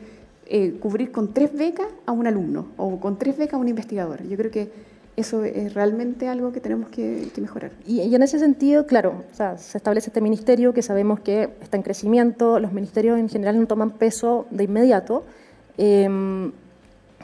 eh, 0.46 0.79
cubrir 0.81 1.12
con 1.12 1.35
tres 1.35 1.53
becas 1.53 1.88
a 2.07 2.12
un 2.12 2.27
alumno 2.27 2.68
o 2.77 2.98
con 3.01 3.18
tres 3.18 3.37
becas 3.37 3.55
a 3.55 3.59
un 3.59 3.68
investigador. 3.68 4.27
Yo 4.27 4.37
creo 4.37 4.51
que 4.51 4.70
eso 5.18 5.42
es 5.44 5.74
realmente 5.74 6.29
algo 6.29 6.53
que 6.53 6.61
tenemos 6.61 6.90
que, 6.90 7.29
mejorar. 7.40 7.72
Y, 7.85 8.14
en 8.14 8.22
ese 8.22 8.38
sentido, 8.38 8.87
claro, 8.87 9.24
se 9.33 9.77
establece 9.77 10.11
este 10.11 10.20
ministerio 10.20 10.72
que 10.72 10.81
sabemos 10.81 11.18
que 11.18 11.51
está 11.61 11.77
en 11.77 11.83
crecimiento, 11.83 12.61
los 12.61 12.72
ministerios 12.72 13.18
en 13.18 13.29
general 13.29 13.59
no 13.59 13.66
toman 13.66 13.90
peso 13.90 14.46
de 14.53 14.64
inmediato, 14.64 15.24
em, 15.77 16.53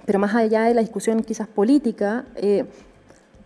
pero 0.05 0.19
más 0.19 0.35
allá 0.35 0.65
de 0.65 0.75
la 0.75 0.81
discusión 0.81 1.23
quizás 1.23 1.47
política, 1.47 2.25
eh, 2.35 2.65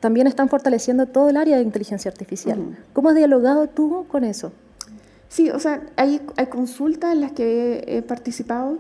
también 0.00 0.26
están 0.26 0.48
fortaleciendo 0.48 1.06
todo 1.06 1.28
el 1.28 1.36
área 1.36 1.56
de 1.56 1.62
inteligencia 1.62 2.10
artificial. 2.10 2.78
¿Cómo 2.92 3.08
has 3.08 3.16
dialogado 3.16 3.68
tú 3.68 4.06
con 4.08 4.24
eso? 4.24 4.52
Sí, 5.28 5.50
o 5.50 5.58
sea, 5.58 5.82
hay, 5.96 6.20
hay 6.36 6.46
consultas 6.46 7.12
en 7.12 7.20
las 7.20 7.32
que 7.32 7.84
he 7.86 8.02
participado 8.02 8.78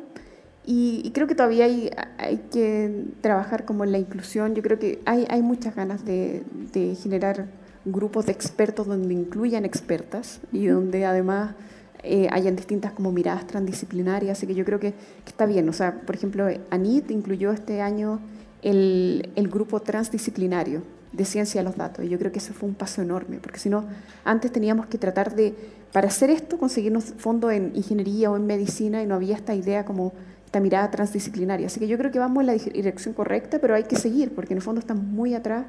y, 0.64 1.10
creo 1.14 1.26
que 1.26 1.34
todavía 1.34 1.64
hay, 1.64 1.90
hay, 2.18 2.36
que 2.52 3.06
trabajar 3.22 3.64
como 3.64 3.84
en 3.84 3.92
la 3.92 3.98
inclusión. 3.98 4.54
Yo 4.54 4.62
creo 4.62 4.78
que 4.78 5.00
hay, 5.06 5.26
hay 5.30 5.40
muchas 5.40 5.74
ganas 5.74 6.04
de, 6.04 6.42
de, 6.74 6.94
generar 6.94 7.46
grupos 7.86 8.26
de 8.26 8.32
expertos 8.32 8.86
donde 8.86 9.14
incluyan 9.14 9.64
expertas 9.64 10.40
y 10.52 10.66
donde 10.66 11.06
además 11.06 11.54
eh, 12.02 12.28
hayan 12.30 12.54
distintas 12.54 12.92
como 12.92 13.12
miradas 13.12 13.46
transdisciplinarias. 13.46 14.36
Así 14.36 14.46
que 14.46 14.54
yo 14.54 14.66
creo 14.66 14.78
que, 14.78 14.92
que, 14.92 15.30
está 15.30 15.46
bien. 15.46 15.66
O 15.70 15.72
sea, 15.72 16.02
por 16.02 16.14
ejemplo, 16.14 16.46
ANIT 16.70 17.10
incluyó 17.10 17.50
este 17.50 17.80
año 17.80 18.20
el, 18.60 19.30
el 19.36 19.48
grupo 19.48 19.80
transdisciplinario 19.80 20.82
de 21.12 21.24
ciencia 21.24 21.60
de 21.60 21.64
los 21.64 21.76
datos. 21.76 22.04
Y 22.04 22.08
yo 22.08 22.18
creo 22.18 22.32
que 22.32 22.38
eso 22.38 22.52
fue 22.52 22.68
un 22.68 22.74
paso 22.74 23.02
enorme, 23.02 23.38
porque 23.40 23.58
si 23.58 23.68
no, 23.68 23.84
antes 24.24 24.52
teníamos 24.52 24.86
que 24.86 24.98
tratar 24.98 25.34
de, 25.34 25.54
para 25.92 26.08
hacer 26.08 26.30
esto, 26.30 26.58
conseguirnos 26.58 27.14
fondos 27.16 27.52
en 27.52 27.72
ingeniería 27.74 28.30
o 28.30 28.36
en 28.36 28.46
medicina 28.46 29.02
y 29.02 29.06
no 29.06 29.14
había 29.14 29.36
esta 29.36 29.54
idea 29.54 29.84
como 29.84 30.12
esta 30.44 30.60
mirada 30.60 30.90
transdisciplinaria. 30.90 31.66
Así 31.66 31.80
que 31.80 31.88
yo 31.88 31.98
creo 31.98 32.10
que 32.10 32.18
vamos 32.18 32.40
en 32.42 32.46
la 32.46 32.54
dirección 32.54 33.14
correcta, 33.14 33.58
pero 33.58 33.74
hay 33.74 33.84
que 33.84 33.96
seguir, 33.96 34.34
porque 34.34 34.54
en 34.54 34.58
el 34.58 34.62
fondo 34.62 34.80
estamos 34.80 35.04
muy 35.04 35.34
atrás 35.34 35.66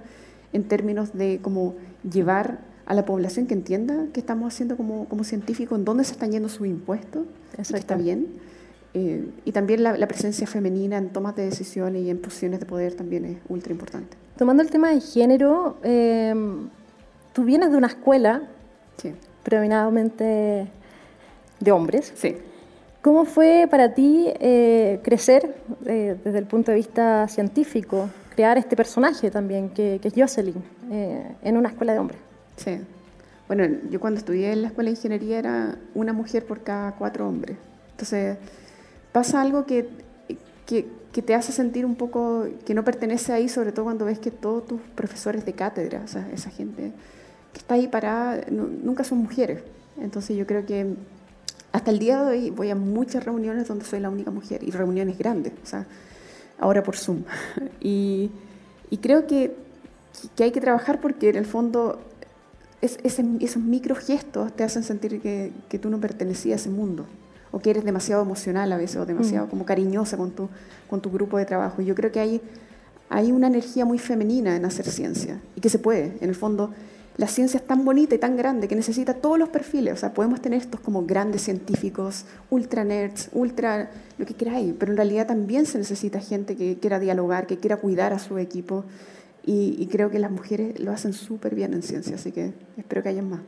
en 0.53 0.63
términos 0.63 1.13
de 1.13 1.39
cómo 1.41 1.75
llevar 2.09 2.59
a 2.85 2.93
la 2.93 3.05
población 3.05 3.45
que 3.45 3.53
entienda 3.53 4.07
qué 4.13 4.19
estamos 4.19 4.51
haciendo 4.51 4.75
como, 4.75 5.05
como 5.05 5.23
científicos, 5.23 5.77
en 5.77 5.85
dónde 5.85 6.03
se 6.03 6.13
están 6.13 6.31
yendo 6.31 6.49
sus 6.49 6.65
impuestos, 6.65 7.27
eso 7.57 7.75
está 7.75 7.95
bien. 7.95 8.27
Eh, 8.95 9.29
y 9.45 9.51
también 9.51 9.83
la, 9.83 10.07
presencia 10.07 10.47
femenina 10.47 10.97
en 10.97 11.09
tomas 11.09 11.35
de 11.35 11.45
decisiones 11.45 12.03
y 12.03 12.09
en 12.09 12.17
posiciones 12.17 12.59
de 12.59 12.65
poder 12.65 12.95
también 12.95 13.25
es 13.25 13.37
ultra 13.47 13.71
importante. 13.71 14.17
Tomando 14.39 14.63
el 14.63 14.71
tema 14.71 14.91
de 14.91 15.01
género, 15.01 15.75
eh, 15.83 16.33
tú 17.33 17.43
vienes 17.43 17.71
de 17.71 17.75
una 17.75 17.87
escuela 17.87 18.43
sí. 18.95 19.13
predominantemente 19.43 20.65
de 21.59 21.71
hombres. 21.73 22.13
Sí. 22.15 22.37
¿Cómo 23.01 23.25
fue 23.25 23.67
para 23.69 23.93
ti 23.93 24.27
eh, 24.39 25.01
crecer 25.03 25.57
desde 25.81 26.37
el 26.37 26.45
punto 26.45 26.71
de 26.71 26.77
vista 26.77 27.27
científico, 27.27 28.09
crear 28.33 28.57
este 28.57 28.77
personaje 28.77 29.29
también, 29.29 29.71
que, 29.71 29.99
que 30.01 30.07
es 30.07 30.13
Jocelyn, 30.15 30.63
en 30.89 31.57
una 31.57 31.67
escuela 31.67 31.91
de 31.91 31.99
hombres? 31.99 32.19
Sí. 32.55 32.79
Bueno, 33.47 33.65
yo 33.89 33.99
cuando 33.99 34.19
estudié 34.19 34.53
en 34.53 34.61
la 34.61 34.69
escuela 34.69 34.89
de 34.89 34.95
ingeniería 34.95 35.37
era 35.37 35.75
una 35.93 36.13
mujer 36.13 36.45
por 36.45 36.63
cada 36.63 36.93
cuatro 36.93 37.27
hombres. 37.27 37.57
Entonces, 37.91 38.37
pasa 39.11 39.41
algo 39.41 39.65
que, 39.65 39.89
que, 40.65 40.87
te 41.11 41.35
hace 41.35 41.51
sentir 41.51 41.85
un 41.85 41.95
poco 41.95 42.47
que 42.65 42.73
no 42.73 42.83
pertenece 42.83 43.33
ahí, 43.33 43.49
sobre 43.49 43.71
todo 43.71 43.85
cuando 43.85 44.05
ves 44.05 44.19
que 44.19 44.31
todos 44.31 44.65
tus 44.65 44.81
profesores 44.95 45.45
de 45.45 45.53
cátedra, 45.53 46.03
esa 46.05 46.49
gente 46.49 46.93
que 47.53 47.59
está 47.59 47.75
ahí 47.75 47.87
parada, 47.87 48.45
nunca 48.49 49.03
son 49.03 49.19
mujeres. 49.19 49.61
Entonces, 49.99 50.37
yo 50.37 50.45
creo 50.45 50.65
que 50.65 50.95
hasta 51.71 51.91
el 51.91 51.99
día 51.99 52.23
de 52.23 52.31
hoy 52.31 52.49
voy 52.49 52.69
a 52.69 52.75
muchas 52.75 53.23
reuniones 53.23 53.67
donde 53.67 53.85
soy 53.85 53.99
la 53.99 54.09
única 54.09 54.31
mujer 54.31 54.63
y 54.63 54.71
reuniones 54.71 55.17
grandes, 55.17 55.53
o 55.63 55.65
sea, 55.65 55.85
ahora 56.59 56.83
por 56.83 56.95
Zoom. 56.95 57.23
Y, 57.81 58.97
creo 59.01 59.27
que, 59.27 59.55
que 60.35 60.43
hay 60.43 60.51
que 60.51 60.61
trabajar 60.61 60.99
porque 60.99 61.29
en 61.29 61.35
el 61.35 61.45
fondo 61.45 61.99
es, 62.81 62.97
esos 63.03 63.61
microgestos 63.61 64.51
te 64.55 64.63
hacen 64.63 64.83
sentir 64.83 65.21
que, 65.21 65.51
que, 65.69 65.77
tú 65.77 65.91
no 65.91 65.99
pertenecías 65.99 66.53
a 66.53 66.61
ese 66.61 66.69
mundo 66.71 67.05
o 67.51 67.59
que 67.59 67.71
eres 67.71 67.83
demasiado 67.83 68.21
emocional 68.21 68.71
a 68.71 68.77
veces 68.77 68.97
o 68.97 69.05
demasiado 69.05 69.47
mm. 69.47 69.49
como 69.49 69.65
cariñosa 69.65 70.17
con 70.17 70.31
tu, 70.31 70.49
con 70.89 71.01
tu 71.01 71.11
grupo 71.11 71.37
de 71.37 71.45
trabajo. 71.45 71.81
Y 71.81 71.85
yo 71.85 71.95
creo 71.95 72.11
que 72.11 72.19
hay, 72.19 72.41
hay 73.09 73.31
una 73.31 73.47
energía 73.47 73.85
muy 73.85 73.99
femenina 73.99 74.55
en 74.55 74.65
hacer 74.65 74.85
ciencia 74.85 75.39
y 75.55 75.61
que 75.61 75.69
se 75.69 75.79
puede. 75.79 76.17
En 76.21 76.29
el 76.29 76.35
fondo, 76.35 76.71
la 77.19 77.27
ciencia 77.27 77.57
es 77.57 77.67
tan 77.67 77.83
bonita 77.83 78.15
y 78.15 78.17
tan 78.17 78.37
grande 78.37 78.69
que 78.69 78.77
necesita 78.77 79.13
todos 79.13 79.37
los 79.37 79.49
perfiles. 79.49 79.93
O 79.93 79.97
sea, 79.97 80.13
podemos 80.13 80.41
tener 80.41 80.61
estos 80.61 80.79
como 80.79 81.05
grandes 81.05 81.41
científicos, 81.41 82.23
ultra 82.49 82.85
nerds, 82.85 83.29
ultra 83.33 83.91
lo 84.17 84.25
que 84.25 84.35
queráis, 84.35 84.73
pero 84.79 84.93
en 84.93 84.97
realidad 84.97 85.27
también 85.27 85.65
se 85.65 85.77
necesita 85.77 86.21
gente 86.21 86.55
que 86.55 86.77
quiera 86.79 86.97
dialogar, 86.97 87.45
que 87.45 87.57
quiera 87.57 87.75
cuidar 87.75 88.13
a 88.13 88.19
su 88.19 88.37
equipo. 88.37 88.85
Y, 89.45 89.87
creo 89.91 90.11
que 90.11 90.19
las 90.19 90.31
mujeres 90.31 90.79
lo 90.79 90.91
hacen 90.91 91.11
súper 91.11 91.55
bien 91.55 91.73
en 91.73 91.81
ciencia, 91.81 92.15
así 92.15 92.31
que 92.31 92.53
espero 92.77 93.03
que 93.03 93.09
haya 93.09 93.23
más. 93.23 93.41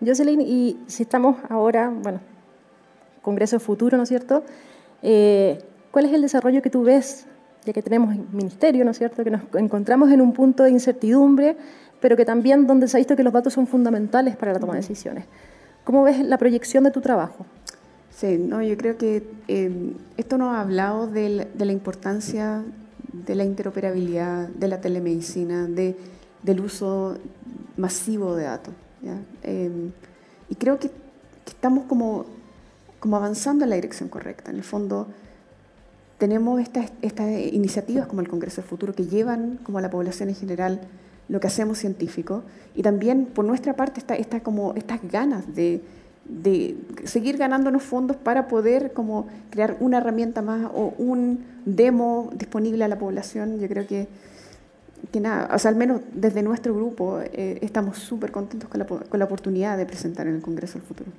Jocelyn, 0.00 0.40
y 0.40 0.78
si 0.86 1.02
estamos 1.02 1.36
ahora, 1.48 1.90
bueno, 1.90 2.20
Congreso 3.22 3.60
Futuro, 3.60 3.96
¿no 3.96 4.04
es 4.04 4.08
cierto? 4.08 4.44
Eh, 5.02 5.62
¿Cuál 5.90 6.06
es 6.06 6.12
el 6.12 6.22
desarrollo 6.22 6.62
que 6.62 6.70
tú 6.70 6.82
ves, 6.82 7.26
ya 7.64 7.72
que 7.72 7.82
tenemos 7.82 8.14
ministerio, 8.32 8.84
¿no 8.84 8.92
es 8.92 8.98
cierto? 8.98 9.24
Que 9.24 9.30
nos 9.30 9.42
encontramos 9.54 10.10
en 10.10 10.20
un 10.20 10.32
punto 10.32 10.62
de 10.62 10.70
incertidumbre, 10.70 11.56
pero 12.00 12.16
que 12.16 12.24
también 12.24 12.66
donde 12.66 12.88
se 12.88 12.96
ha 12.96 12.98
visto 12.98 13.16
que 13.16 13.22
los 13.22 13.32
datos 13.32 13.52
son 13.52 13.66
fundamentales 13.66 14.36
para 14.36 14.52
la 14.52 14.60
toma 14.60 14.74
de 14.74 14.80
decisiones. 14.80 15.24
¿Cómo 15.84 16.02
ves 16.04 16.20
la 16.24 16.38
proyección 16.38 16.84
de 16.84 16.90
tu 16.90 17.00
trabajo? 17.00 17.46
Sí, 18.10 18.38
no, 18.38 18.62
yo 18.62 18.76
creo 18.76 18.96
que 18.96 19.22
eh, 19.48 19.94
esto 20.16 20.38
nos 20.38 20.54
ha 20.54 20.60
hablado 20.60 21.06
de 21.06 21.48
la 21.58 21.72
importancia 21.72 22.62
de 23.12 23.34
la 23.34 23.44
interoperabilidad, 23.44 24.48
de 24.48 24.68
la 24.68 24.80
telemedicina, 24.80 25.66
de, 25.66 25.96
del 26.42 26.60
uso 26.60 27.16
masivo 27.76 28.36
de 28.36 28.44
datos. 28.44 28.74
Em, 29.42 29.92
y 30.48 30.54
creo 30.54 30.78
que, 30.78 30.90
estamos 31.46 31.84
como, 31.84 32.26
como 33.00 33.16
avanzando 33.16 33.64
en 33.64 33.70
la 33.70 33.76
dirección 33.76 34.08
correcta. 34.08 34.50
En 34.50 34.58
el 34.58 34.62
fondo, 34.62 35.08
tenemos 36.20 36.60
estas, 36.60 36.90
iniciativas 37.50 38.06
como 38.06 38.20
el 38.20 38.28
Congreso 38.28 38.60
del 38.60 38.68
Futuro 38.68 38.94
que 38.94 39.06
llevan 39.06 39.58
como 39.62 39.78
a 39.78 39.80
la 39.80 39.88
población 39.88 40.28
en 40.28 40.34
general 40.34 40.80
lo 41.30 41.40
que 41.40 41.46
hacemos 41.46 41.78
científico 41.78 42.42
y 42.76 42.82
también 42.82 43.24
por 43.24 43.44
nuestra 43.44 43.74
parte 43.74 44.00
está, 44.00 44.40
como 44.40 44.74
estas 44.76 45.00
ganas 45.10 45.44
de, 45.54 45.80
seguir 47.04 47.38
ganándonos 47.38 47.82
fondos 47.82 48.16
para 48.18 48.48
poder 48.48 48.92
como 48.92 49.28
crear 49.48 49.78
una 49.80 49.98
herramienta 49.98 50.42
más 50.42 50.70
o 50.74 50.92
un 50.98 51.44
demo 51.64 52.30
disponible 52.34 52.84
a 52.84 52.88
la 52.88 52.98
población. 52.98 53.58
Yo 53.58 53.66
creo 53.66 53.86
que, 53.86 54.06
nada, 55.18 55.54
o 55.54 55.58
sea, 55.58 55.70
al 55.70 55.76
menos 55.76 56.02
desde 56.12 56.42
nuestro 56.42 56.74
grupo 56.74 57.20
eh, 57.20 57.58
estamos 57.62 57.98
súper 57.98 58.30
contentos 58.30 58.68
con 58.68 59.18
la, 59.18 59.24
oportunidad 59.24 59.78
de 59.78 59.86
presentar 59.86 60.26
en 60.26 60.34
el 60.34 60.42
Congreso 60.42 60.76
el 60.76 60.84
futuro. 60.84 61.10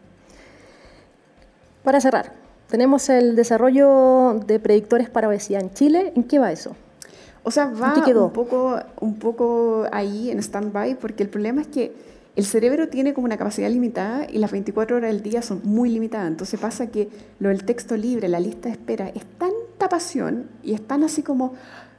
Para 1.84 2.00
cerrar, 2.00 2.34
tenemos 2.70 3.10
el 3.10 3.36
desarrollo 3.36 4.40
de 4.46 4.60
predictores 4.60 5.10
para 5.10 5.28
obesidad 5.28 5.62
en 5.62 5.74
Chile. 5.74 6.14
¿En 6.16 6.24
qué 6.24 6.40
va 6.40 6.52
eso? 6.52 6.76
O 7.44 7.50
sea, 7.50 7.66
va 7.66 7.96
un 7.96 8.32
poco, 8.32 8.80
un 9.00 9.16
poco 9.18 9.86
ahí 9.92 10.30
en 10.30 10.40
stand-by, 10.40 11.00
porque 11.00 11.24
el 11.24 11.30
problema 11.30 11.62
es 11.62 11.68
que 11.68 11.92
el 12.36 12.46
cerebro 12.46 12.88
tiene 12.88 13.14
como 13.14 13.26
una 13.26 13.36
capacidad 13.36 13.70
limitada 13.70 14.28
y 14.30 14.38
las 14.38 14.52
24 14.52 14.98
horas 14.98 15.12
del 15.12 15.24
día 15.24 15.42
son 15.42 15.62
muy 15.64 15.90
limitadas. 15.90 16.28
Entonces 16.28 16.60
pasa 16.60 16.88
que 16.88 17.10
lo 17.40 17.50
del 17.50 17.66
texto 17.66 17.98
libre, 17.98 18.30
la 18.30 18.40
lista 18.40 18.70
de 18.70 18.74
espera, 18.74 19.10
es 19.10 19.26
tanta 19.38 19.90
pasión 19.90 20.50
y 20.64 20.74
es 20.74 20.86
tan 20.86 21.04
así 21.04 21.24
como 21.24 21.54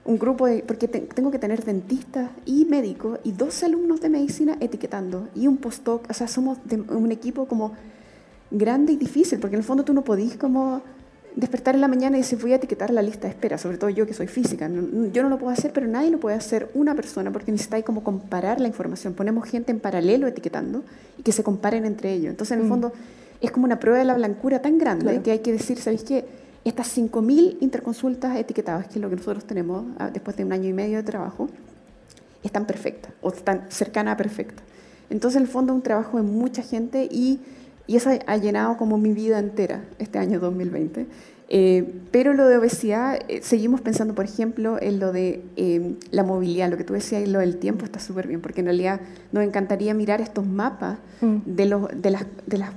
un 0.04 0.18
grupo 0.18 0.46
de... 0.46 0.62
Porque 0.62 0.88
tengo 0.88 1.30
que 1.30 1.38
tener 1.38 1.64
dentistas 1.64 2.30
y 2.46 2.64
médicos 2.64 3.18
y 3.24 3.32
dos 3.32 3.62
alumnos 3.62 4.00
de 4.00 4.08
medicina 4.08 4.56
etiquetando 4.60 5.28
y 5.34 5.48
un 5.48 5.58
postdoc. 5.58 6.08
O 6.08 6.14
sea, 6.14 6.28
somos 6.28 6.58
un 6.88 7.12
equipo 7.12 7.46
como 7.46 7.72
grande 8.52 8.92
y 8.92 8.96
difícil, 8.96 9.38
porque 9.40 9.56
en 9.56 9.60
el 9.60 9.64
fondo 9.64 9.84
tú 9.84 9.92
no 9.92 10.04
podís 10.04 10.36
como 10.36 10.82
despertar 11.34 11.74
en 11.74 11.80
la 11.80 11.88
mañana 11.88 12.18
y 12.18 12.20
decir 12.20 12.38
voy 12.38 12.52
a 12.52 12.56
etiquetar 12.56 12.90
la 12.90 13.00
lista 13.00 13.22
de 13.22 13.30
espera, 13.30 13.56
sobre 13.56 13.78
todo 13.78 13.90
yo 13.90 14.06
que 14.06 14.14
soy 14.14 14.26
física. 14.26 14.68
Yo 15.12 15.22
no 15.22 15.28
lo 15.28 15.38
puedo 15.38 15.52
hacer, 15.52 15.72
pero 15.72 15.86
nadie 15.86 16.10
lo 16.10 16.20
puede 16.20 16.36
hacer 16.36 16.70
una 16.74 16.94
persona 16.94 17.32
porque 17.32 17.50
necesitáis 17.50 17.84
como 17.84 18.04
comparar 18.04 18.60
la 18.60 18.68
información. 18.68 19.14
Ponemos 19.14 19.48
gente 19.48 19.72
en 19.72 19.80
paralelo 19.80 20.26
etiquetando 20.26 20.84
y 21.18 21.22
que 21.22 21.32
se 21.32 21.42
comparen 21.42 21.84
entre 21.84 22.12
ellos. 22.12 22.30
Entonces, 22.30 22.52
en 22.52 22.60
el 22.60 22.66
mm. 22.66 22.68
fondo, 22.68 22.92
es 23.40 23.50
como 23.50 23.64
una 23.64 23.80
prueba 23.80 23.98
de 23.98 24.04
la 24.04 24.14
blancura 24.14 24.60
tan 24.60 24.78
grande 24.78 25.20
que 25.22 25.32
hay 25.32 25.38
que 25.40 25.52
decir, 25.52 25.78
¿sabéis 25.78 26.04
qué? 26.04 26.24
Estas 26.64 26.96
5.000 26.96 27.56
interconsultas 27.60 28.36
etiquetadas, 28.36 28.86
que 28.86 28.94
es 28.94 29.00
lo 29.00 29.10
que 29.10 29.16
nosotros 29.16 29.44
tenemos 29.44 29.84
ah, 29.98 30.10
después 30.12 30.36
de 30.36 30.44
un 30.44 30.52
año 30.52 30.68
y 30.68 30.72
medio 30.72 30.98
de 30.98 31.02
trabajo, 31.02 31.48
están 32.44 32.66
perfectas 32.66 33.12
o 33.20 33.30
están 33.30 33.66
cercanas 33.68 34.14
a 34.14 34.16
perfectas. 34.16 34.64
Entonces, 35.10 35.36
en 35.36 35.42
el 35.42 35.48
fondo, 35.48 35.72
es 35.72 35.76
un 35.76 35.82
trabajo 35.82 36.18
de 36.18 36.22
mucha 36.22 36.62
gente 36.62 37.08
y 37.10 37.40
y 37.86 37.96
eso 37.96 38.10
ha 38.26 38.36
llenado 38.36 38.76
como 38.76 38.98
mi 38.98 39.12
vida 39.12 39.38
entera 39.38 39.84
este 39.98 40.18
año 40.18 40.40
2020. 40.40 41.06
Eh, 41.54 42.00
pero 42.10 42.32
lo 42.32 42.46
de 42.48 42.56
obesidad, 42.56 43.18
eh, 43.28 43.40
seguimos 43.42 43.82
pensando, 43.82 44.14
por 44.14 44.24
ejemplo, 44.24 44.80
en 44.80 44.98
lo 44.98 45.12
de 45.12 45.44
eh, 45.56 45.96
la 46.10 46.22
movilidad, 46.22 46.70
lo 46.70 46.78
que 46.78 46.84
tú 46.84 46.94
decías, 46.94 47.28
lo 47.28 47.40
del 47.40 47.58
tiempo 47.58 47.84
está 47.84 48.00
súper 48.00 48.26
bien, 48.26 48.40
porque 48.40 48.60
en 48.60 48.66
realidad 48.66 49.02
nos 49.32 49.44
encantaría 49.44 49.92
mirar 49.92 50.22
estos 50.22 50.46
mapas 50.46 50.98
mm. 51.20 51.36
de, 51.44 51.66
los, 51.66 51.88
de, 51.94 52.10
las, 52.10 52.24
de 52.46 52.56
las 52.56 52.70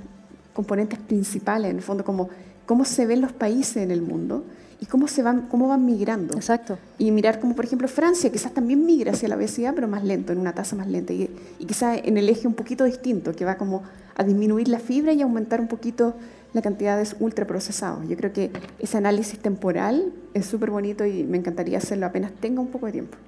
componentes 0.52 0.98
principales, 0.98 1.70
en 1.70 1.76
el 1.76 1.82
fondo, 1.82 2.04
como 2.04 2.28
cómo 2.66 2.84
se 2.84 3.06
ven 3.06 3.22
los 3.22 3.32
países 3.32 3.78
en 3.78 3.90
el 3.90 4.02
mundo 4.02 4.44
y 4.78 4.84
cómo, 4.84 5.08
se 5.08 5.22
van, 5.22 5.46
cómo 5.48 5.68
van 5.68 5.86
migrando. 5.86 6.34
Exacto. 6.34 6.76
Y 6.98 7.12
mirar 7.12 7.40
como, 7.40 7.56
por 7.56 7.64
ejemplo, 7.64 7.88
Francia, 7.88 8.30
quizás 8.30 8.52
también 8.52 8.84
migra 8.84 9.12
hacia 9.12 9.28
la 9.28 9.36
obesidad, 9.36 9.72
pero 9.74 9.88
más 9.88 10.04
lento, 10.04 10.34
en 10.34 10.38
una 10.38 10.54
tasa 10.54 10.76
más 10.76 10.88
lenta, 10.88 11.14
y, 11.14 11.30
y 11.58 11.64
quizás 11.64 12.00
en 12.04 12.18
el 12.18 12.28
eje 12.28 12.46
un 12.46 12.52
poquito 12.52 12.84
distinto, 12.84 13.32
que 13.32 13.46
va 13.46 13.54
como 13.56 13.84
a 14.16 14.24
disminuir 14.24 14.68
la 14.68 14.78
fibra 14.78 15.12
y 15.12 15.22
aumentar 15.22 15.60
un 15.60 15.68
poquito 15.68 16.14
la 16.52 16.62
cantidad 16.62 16.96
de 16.98 17.06
ultraprocesados. 17.20 18.08
Yo 18.08 18.16
creo 18.16 18.32
que 18.32 18.50
ese 18.78 18.96
análisis 18.96 19.38
temporal 19.38 20.12
es 20.34 20.46
súper 20.46 20.70
bonito 20.70 21.04
y 21.04 21.22
me 21.24 21.36
encantaría 21.36 21.78
hacerlo 21.78 22.06
apenas 22.06 22.32
tenga 22.32 22.60
un 22.60 22.68
poco 22.68 22.86
de 22.86 22.92
tiempo. 22.92 23.18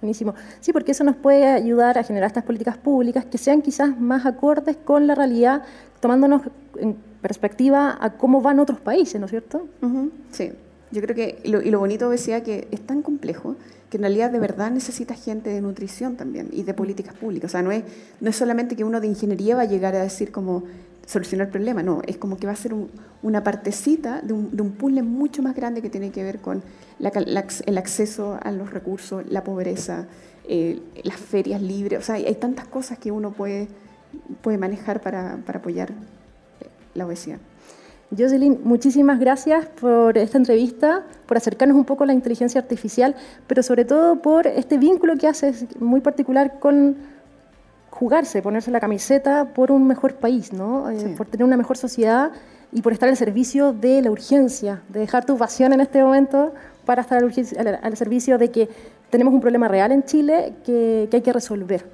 Buenísimo. 0.00 0.34
Sí, 0.60 0.72
porque 0.72 0.90
eso 0.90 1.04
nos 1.04 1.14
puede 1.14 1.46
ayudar 1.46 1.96
a 1.96 2.02
generar 2.02 2.26
estas 2.26 2.42
políticas 2.42 2.76
públicas 2.76 3.24
que 3.24 3.38
sean 3.38 3.62
quizás 3.62 3.96
más 4.00 4.26
acordes 4.26 4.76
con 4.76 5.06
la 5.06 5.14
realidad, 5.14 5.62
tomándonos 6.00 6.42
en 6.76 6.96
perspectiva 7.20 7.96
a 8.00 8.14
cómo 8.14 8.40
van 8.40 8.58
otros 8.58 8.80
países, 8.80 9.20
¿no 9.20 9.26
es 9.26 9.30
cierto? 9.30 9.68
Sí, 10.32 10.50
yo 10.92 11.00
creo 11.02 11.16
que, 11.16 11.40
lo, 11.44 11.62
y 11.62 11.70
lo 11.70 11.78
bonito 11.78 12.08
decía 12.10 12.42
que 12.42 12.68
es 12.70 12.80
tan 12.80 13.02
complejo 13.02 13.56
que 13.90 13.96
en 13.96 14.02
realidad 14.02 14.30
de 14.30 14.38
verdad 14.38 14.70
necesita 14.70 15.14
gente 15.14 15.50
de 15.50 15.60
nutrición 15.60 16.16
también 16.16 16.48
y 16.52 16.62
de 16.62 16.74
políticas 16.74 17.14
públicas. 17.14 17.50
O 17.50 17.52
sea, 17.52 17.62
no 17.62 17.72
es, 17.72 17.82
no 18.20 18.30
es 18.30 18.36
solamente 18.36 18.76
que 18.76 18.84
uno 18.84 19.00
de 19.00 19.06
ingeniería 19.06 19.56
va 19.56 19.62
a 19.62 19.66
llegar 19.66 19.94
a 19.94 20.02
decir 20.02 20.30
como 20.30 20.64
solucionar 21.06 21.48
el 21.48 21.50
problema, 21.50 21.82
no, 21.82 22.00
es 22.06 22.16
como 22.16 22.36
que 22.36 22.46
va 22.46 22.52
a 22.52 22.56
ser 22.56 22.74
una 23.22 23.42
partecita 23.42 24.22
de 24.22 24.32
un, 24.32 24.56
de 24.56 24.62
un, 24.62 24.72
puzzle 24.72 25.02
mucho 25.02 25.42
más 25.42 25.54
grande 25.56 25.82
que 25.82 25.90
tiene 25.90 26.10
que 26.10 26.22
ver 26.22 26.38
con 26.38 26.62
el 27.00 27.76
acceso 27.76 28.38
a 28.40 28.52
los 28.52 28.70
recursos, 28.72 29.24
la 29.28 29.42
pobreza, 29.42 30.06
eh, 30.48 30.80
las 31.02 31.16
ferias 31.16 31.60
libres, 31.60 31.98
o 31.98 32.02
sea, 32.02 32.14
hay, 32.14 32.34
tantas 32.36 32.66
cosas 32.68 32.98
que 32.98 33.10
uno 33.10 33.32
puede, 33.32 33.68
puede 34.42 34.58
manejar 34.58 35.00
para, 35.00 35.38
para 35.44 35.58
apoyar 35.58 35.92
la 36.94 37.06
obesidad. 37.06 37.38
Jocelyn, 38.16 38.60
muchísimas 38.64 39.18
gracias 39.18 39.66
por 39.80 40.18
esta 40.18 40.36
entrevista, 40.36 41.02
por 41.26 41.38
acercarnos 41.38 41.76
un 41.76 41.84
poco 41.84 42.04
a 42.04 42.06
la 42.06 42.12
inteligencia 42.12 42.60
artificial, 42.60 43.14
pero 43.46 43.62
sobre 43.62 43.84
todo 43.84 44.20
por 44.20 44.46
este 44.46 44.76
vínculo 44.76 45.16
que 45.16 45.26
haces 45.26 45.66
muy 45.80 46.00
particular 46.00 46.58
con 46.58 46.96
jugarse, 47.90 48.42
ponerse 48.42 48.70
la 48.70 48.80
camiseta 48.80 49.46
por 49.54 49.70
un 49.70 49.86
mejor 49.86 50.14
país, 50.14 50.52
¿no? 50.52 50.90
Eh, 50.90 51.14
por 51.16 51.26
tener 51.26 51.44
una 51.44 51.56
mejor 51.56 51.76
sociedad 51.78 52.32
y 52.70 52.82
por 52.82 52.92
estar 52.92 53.08
al 53.08 53.16
servicio 53.16 53.72
de 53.72 54.02
la 54.02 54.10
urgencia, 54.10 54.82
de 54.88 55.00
dejar 55.00 55.24
tu 55.24 55.36
pasión 55.38 55.72
en 55.72 55.80
este 55.80 56.02
momento 56.02 56.52
para 56.84 57.02
estar 57.02 57.22
al, 57.22 57.96
servicio 57.96 58.38
de 58.38 58.50
que 58.50 58.68
tenemos 59.10 59.32
un 59.32 59.40
problema 59.40 59.68
real 59.68 59.92
en 59.92 60.04
Chile 60.04 60.54
que, 60.64 61.08
hay 61.10 61.20
que 61.20 61.32
resolver. 61.32 61.84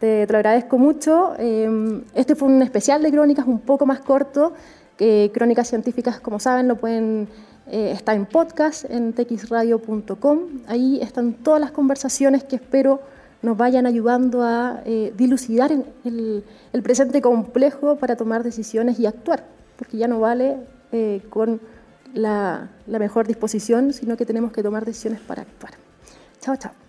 te, 0.00 0.26
lo 0.26 0.36
agradezco 0.36 0.78
mucho. 0.78 1.34
Eh, 1.38 2.02
este 2.14 2.34
fue 2.34 2.48
un 2.48 2.62
especial 2.62 3.02
de 3.02 3.10
crónicas 3.10 3.46
un 3.46 3.60
poco 3.60 3.84
más 3.84 4.00
corto. 4.00 4.52
Que 4.96 5.30
crónicas 5.32 5.68
científicas, 5.68 6.20
como 6.20 6.40
saben, 6.40 6.68
lo 6.68 6.76
pueden 6.76 7.28
eh, 7.68 7.90
está 7.92 8.14
en 8.14 8.26
podcast 8.26 8.84
en 8.90 9.12
txradio.com. 9.12 10.40
Ahí 10.66 11.00
están 11.02 11.34
todas 11.34 11.60
las 11.60 11.70
conversaciones 11.70 12.44
que 12.44 12.56
espero 12.56 13.00
nos 13.42 13.56
vayan 13.56 13.86
ayudando 13.86 14.42
a 14.42 14.82
eh, 14.86 15.12
dilucidar 15.16 15.70
el, 15.72 16.44
presente 16.82 17.20
complejo 17.20 17.96
para 17.96 18.16
tomar 18.16 18.42
decisiones 18.42 18.98
y 18.98 19.06
actuar, 19.06 19.44
porque 19.76 19.98
ya 19.98 20.08
no 20.08 20.20
vale 20.20 20.56
con 21.28 21.60
la, 22.14 22.70
la 22.86 22.98
mejor 22.98 23.26
disposición, 23.26 23.92
sino 23.92 24.16
que 24.16 24.24
tenemos 24.24 24.52
que 24.52 24.62
tomar 24.62 24.86
decisiones 24.86 25.20
para 25.20 25.42
actuar. 25.42 25.72
Chao, 26.40 26.56
chao. 26.56 26.85